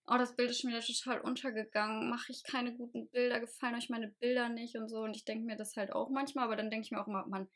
[0.07, 3.89] oh, das Bild ist schon wieder total untergegangen, mache ich keine guten Bilder, gefallen euch
[3.89, 6.70] meine Bilder nicht und so und ich denke mir das halt auch manchmal, aber dann
[6.70, 7.49] denke ich mir auch immer, man,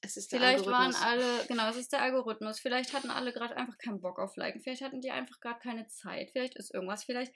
[0.00, 1.02] Es ist der vielleicht waren Algorithmus.
[1.02, 4.62] alle, genau, es ist der Algorithmus, vielleicht hatten alle gerade einfach keinen Bock auf Liken,
[4.62, 7.32] vielleicht hatten die einfach gerade keine Zeit, vielleicht ist irgendwas, vielleicht,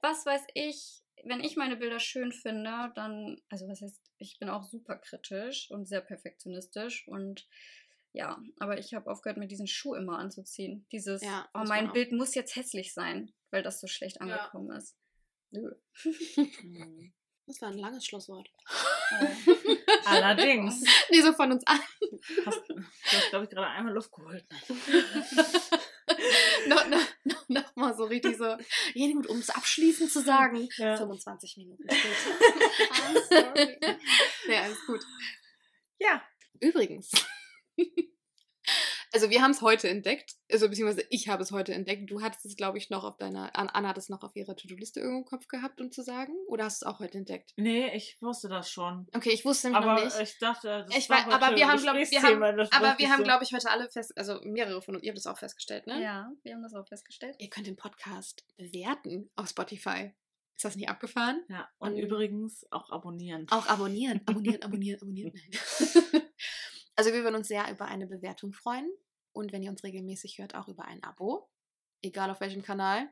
[0.00, 4.48] was weiß ich, wenn ich meine Bilder schön finde, dann, also was heißt, ich bin
[4.48, 7.46] auch super kritisch und sehr perfektionistisch und
[8.12, 10.86] ja, aber ich habe aufgehört, mir diesen Schuh immer anzuziehen.
[10.92, 11.92] Dieses, Ja, oh, mein.
[11.92, 14.96] Bild muss jetzt hässlich sein, weil das so schlecht angekommen ist.
[15.50, 15.70] Nö.
[16.62, 17.12] Mhm.
[17.46, 18.48] Das war ein langes Schlusswort.
[20.04, 20.84] Allerdings.
[21.10, 21.80] Nee, so von uns an.
[22.44, 24.44] Hast, du hast, glaube ich, gerade einmal Luft geholt.
[26.68, 28.56] noch, noch, noch, mal so richtig so.
[28.94, 30.68] Ja, gut, um es abschließend zu sagen.
[30.76, 30.96] Ja.
[30.96, 32.38] 25 Minuten später.
[32.90, 33.78] I'm sorry.
[34.48, 35.00] Ja, alles gut.
[35.98, 36.22] Ja.
[36.60, 37.10] Übrigens.
[39.12, 42.10] Also wir haben es heute entdeckt, also beziehungsweise ich habe es heute entdeckt.
[42.10, 44.54] Du hattest es, glaube ich, noch auf deiner, An- Anna hat es noch auf ihrer
[44.56, 46.32] To-Do-Liste irgendwo im Kopf gehabt, um zu sagen.
[46.48, 47.52] Oder hast du es auch heute entdeckt?
[47.56, 49.06] Nee, ich wusste das schon.
[49.14, 50.20] Okay, ich wusste nämlich Aber noch nicht.
[50.20, 52.56] ich dachte, das Ich war weiß, aber wir ein haben, glaube ich, wir Gesprächsthema, haben,
[52.58, 53.24] das aber wir haben, so.
[53.24, 56.02] glaube ich, heute alle fest, also mehrere von uns, ihr habt das auch festgestellt, ne?
[56.02, 57.36] Ja, wir haben das auch festgestellt.
[57.38, 60.12] Ihr könnt den Podcast bewerten auf Spotify.
[60.56, 61.40] Ist das nicht abgefahren?
[61.48, 63.46] Ja, und Und- übrigens auch abonnieren.
[63.50, 65.32] Auch abonnieren, abonnieren, abonnieren, abonnieren.
[65.34, 66.22] Nein.
[66.98, 68.90] Also wir würden uns sehr über eine Bewertung freuen.
[69.32, 71.48] Und wenn ihr uns regelmäßig hört, auch über ein Abo.
[72.02, 73.08] Egal auf welchem Kanal.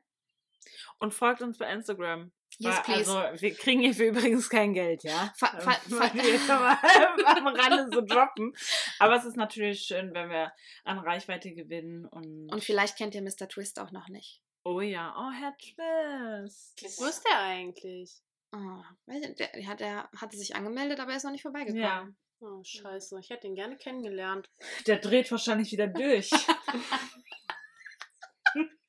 [0.98, 2.32] Und folgt uns bei Instagram.
[2.58, 3.10] Yes, please.
[3.12, 5.32] Also, wir kriegen hierfür übrigens kein Geld, ja?
[5.38, 6.78] Fa- fa- Ähm, fa-
[7.36, 8.52] am Rande so droppen.
[8.98, 10.52] Aber es ist natürlich schön, wenn wir
[10.84, 12.06] an Reichweite gewinnen.
[12.06, 13.48] Und, Und vielleicht kennt ihr Mr.
[13.48, 14.42] Twist auch noch nicht.
[14.64, 16.82] oh ja, oh, Herr Twist.
[16.98, 18.20] Wo ist der eigentlich?
[18.52, 21.42] Oh, weiß nicht, der, der, hat, der hatte sich angemeldet, aber er ist noch nicht
[21.42, 21.82] vorbeigekommen.
[21.82, 22.08] Ja,
[22.40, 23.18] Oh, scheiße.
[23.20, 24.46] Ich hätte ihn gerne kennengelernt.
[24.86, 26.30] der dreht wahrscheinlich wieder durch.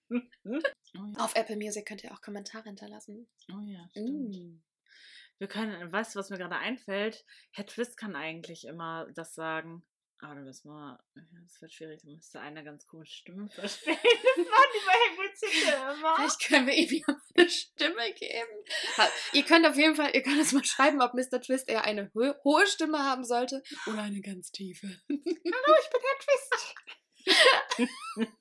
[1.17, 3.27] Auf Apple Music könnt ihr auch Kommentare hinterlassen.
[3.51, 4.35] oh ja, stimmt.
[4.35, 4.61] Mm.
[5.39, 7.23] Wir können, weißt du, was mir gerade einfällt?
[7.51, 9.83] Herr Twist kann eigentlich immer das sagen.
[10.19, 13.97] Aber da müssen wir, ja, das wird schwierig, da müsste einer ganz komische Stimme verstehen.
[14.37, 16.15] Das macht die bei Helmut immer.
[16.15, 17.03] Vielleicht können wir ihm
[17.35, 18.63] eine Stimme geben.
[19.33, 21.41] Ihr könnt auf jeden Fall, ihr könnt uns mal schreiben, ob Mr.
[21.41, 24.87] Twist eher eine ho hohe Stimme haben sollte oder eine ganz tiefe.
[25.09, 26.75] Hallo, ich bin Herr Twist.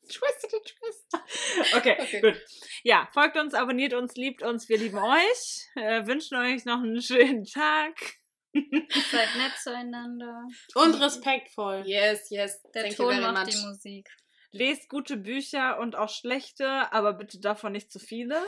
[0.09, 1.75] Twisted Twist.
[1.75, 2.21] Okay, Okay.
[2.21, 2.41] gut.
[2.85, 5.67] Ja, folgt uns, abonniert uns, liebt uns, wir lieben euch.
[5.77, 7.95] Äh, wünschen euch noch einen schönen Tag.
[9.11, 10.47] Seid nett zueinander.
[10.75, 11.83] Und respektvoll.
[11.87, 12.63] Yes, yes.
[12.75, 13.55] Der Thank Ton macht much.
[13.55, 14.09] die Musik.
[14.53, 18.43] Lest gute Bücher und auch schlechte, aber bitte davon nicht zu viele.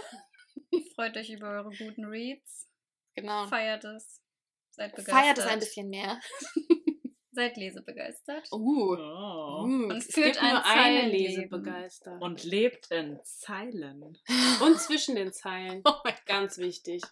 [0.95, 2.69] Freut euch über eure guten Reads.
[3.15, 3.47] Genau.
[3.47, 4.23] Feiert es.
[4.71, 5.15] Seid begeistert.
[5.15, 6.21] Feiert es ein bisschen mehr.
[7.33, 8.49] Seid lesebegeistert.
[8.51, 8.95] Uh.
[8.95, 9.63] Oh.
[9.63, 9.63] uh.
[9.65, 11.37] Und Es führt gibt ein nur eine Zeilenleben.
[11.37, 12.19] Lesebegeister.
[12.21, 14.19] Und lebt in Zeilen.
[14.63, 15.83] Und zwischen den Zeilen.
[15.85, 17.03] Oh mein Ganz wichtig.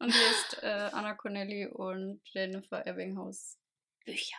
[0.00, 3.58] Und hier ist äh, Anna Connelly und Jennifer Ebbinghaus.
[4.04, 4.38] Bücher.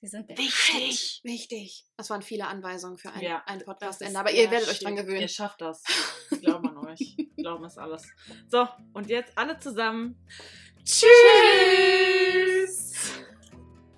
[0.00, 1.20] Sie sind Wichtig.
[1.24, 1.84] Wichtig.
[1.96, 5.22] Das waren viele Anweisungen für ein, Ja, ein Podcast-Ende, aber ihr werdet euch dran gewöhnen.
[5.22, 5.82] Ihr schafft das.
[6.30, 7.16] Wir glauben an euch.
[7.36, 8.02] Glauben ist alles.
[8.48, 10.16] So, und jetzt alle zusammen.
[10.84, 11.06] Tschüss!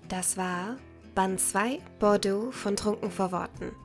[0.07, 0.77] Das war
[1.15, 3.75] Band 2 Bordeaux von Trunken vor Worten.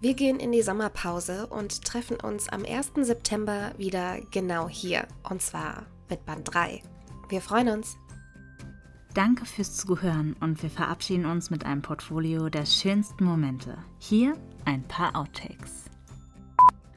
[0.00, 2.92] Wir gehen in die Sommerpause und treffen uns am 1.
[2.96, 5.06] September wieder genau hier.
[5.28, 6.82] Und zwar mit Band 3.
[7.28, 7.96] Wir freuen uns.
[9.14, 13.78] Danke fürs Zuhören und wir verabschieden uns mit einem Portfolio der schönsten Momente.
[13.98, 15.84] Hier ein paar Outtakes.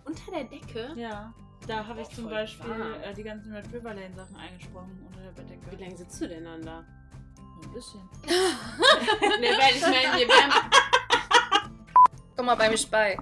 [0.03, 0.93] Unter der Decke?
[0.95, 1.33] Ja,
[1.67, 2.71] da habe ich zum Voll Beispiel
[3.03, 5.61] äh, die ganzen Red River Lane Sachen eingesprochen unter der Bettdecke.
[5.71, 6.83] Wie lange sitzt du denn dann da?
[7.63, 8.01] Ein bisschen.
[8.25, 10.69] ne, weil ich meine, je wärmer.
[12.35, 13.17] Guck mal bei mir bei.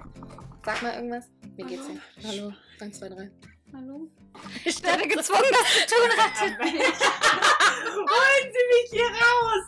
[0.64, 1.30] Sag mal irgendwas.
[1.56, 2.00] Wie geht's dir?
[2.24, 2.52] Hallo.
[2.80, 3.30] 1, 2, 3.
[3.72, 4.08] Hallo?
[4.64, 6.10] Ich werde gezwungen, das zu tun.
[7.96, 9.64] Holen Sie mich hier raus!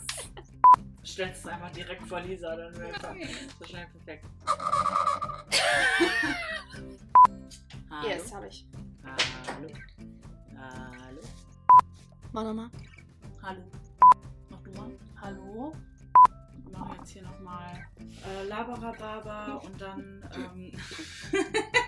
[1.05, 3.03] Stellst es einfach direkt vor Lisa, dann wäre es
[3.61, 4.25] wahrscheinlich perfekt.
[7.91, 8.09] Hallo?
[8.09, 8.67] Yes, habe ich.
[9.03, 9.69] Hallo?
[10.57, 11.21] Hallo?
[12.33, 12.71] Mach nochmal.
[13.43, 13.63] Hallo?
[14.51, 14.91] Mach du mal.
[15.21, 15.73] Hallo?
[16.65, 17.87] Wir machen jetzt hier nochmal
[18.27, 20.73] äh, Labarababa und dann ähm,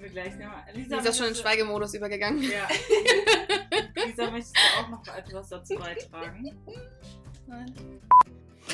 [0.00, 0.62] können wir gleich nochmal.
[0.72, 2.42] Lisa ist schon in Schweigemodus übergegangen.
[2.42, 2.66] Ja.
[4.06, 6.56] Lisa, möchtest du auch noch etwas dazu beitragen?
[7.46, 7.74] Nein.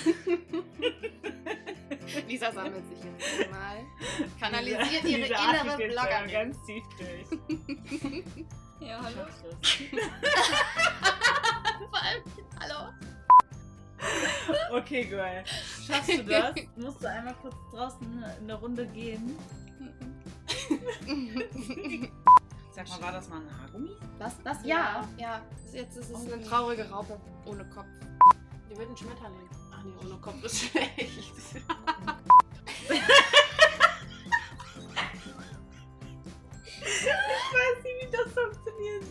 [2.29, 3.79] Lisa sammelt sich jetzt mal.
[4.39, 6.31] Kanalisiert Lisa- ihre Lisa innere jetzt Bloggerin.
[6.31, 7.27] Ganz tief durch.
[8.81, 9.27] Ja, hallo?
[11.91, 12.22] Vor allem,
[12.61, 12.93] hallo.
[14.79, 15.45] Okay, geil.
[15.87, 16.55] Schaffst du das?
[16.77, 19.35] Musst du einmal kurz draußen in der Runde gehen?
[22.72, 23.90] Sag mal, war das mal ein Haargummi?
[24.18, 24.42] Was?
[24.42, 24.58] Das?
[24.64, 25.08] Ja.
[25.18, 25.42] Ja.
[25.72, 27.86] Jetzt ist es eine traurige Raupe ohne Kopf.
[28.70, 29.48] Die wird ein Schmetterling.
[29.72, 30.96] Ach nee, ohne Kopf ist schlecht.
[36.88, 39.04] Ich weiß nicht, wie das funktioniert.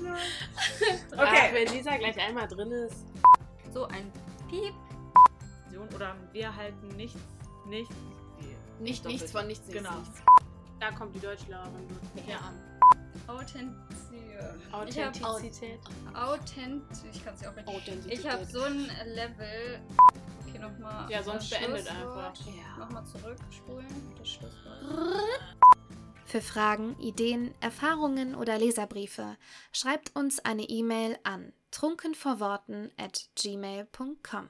[1.53, 3.05] wenn Lisa gleich einmal drin ist.
[3.73, 4.11] So ein
[4.49, 4.73] Piep.
[5.93, 7.19] Oder wir halten nichts,
[7.67, 7.95] nichts.
[8.79, 9.21] Nicht doppelt.
[9.21, 9.99] nichts von nichts, nichts, Genau.
[9.99, 10.21] nichts.
[10.80, 12.28] Da kommt die Deutschlehrerin durch.
[12.28, 12.51] Ja.
[13.28, 13.80] Authentizität.
[14.71, 15.80] Authentizität.
[16.13, 16.97] Authentisch.
[17.11, 17.67] Ich kann es ja auch.
[17.67, 18.19] Authentizität.
[18.19, 19.80] Ich habe so ein Level.
[20.47, 21.09] Okay, nochmal.
[21.09, 22.34] Ja, sonst beendet einfach.
[22.45, 22.78] Ja.
[22.78, 23.88] Nochmal zurückspulen.
[24.17, 24.84] Das Schlusswort.
[26.26, 29.38] Für Fragen, Ideen, Erfahrungen oder Leserbriefe
[29.71, 34.49] schreibt uns eine E-Mail an trunkenvorworten at gmail.com.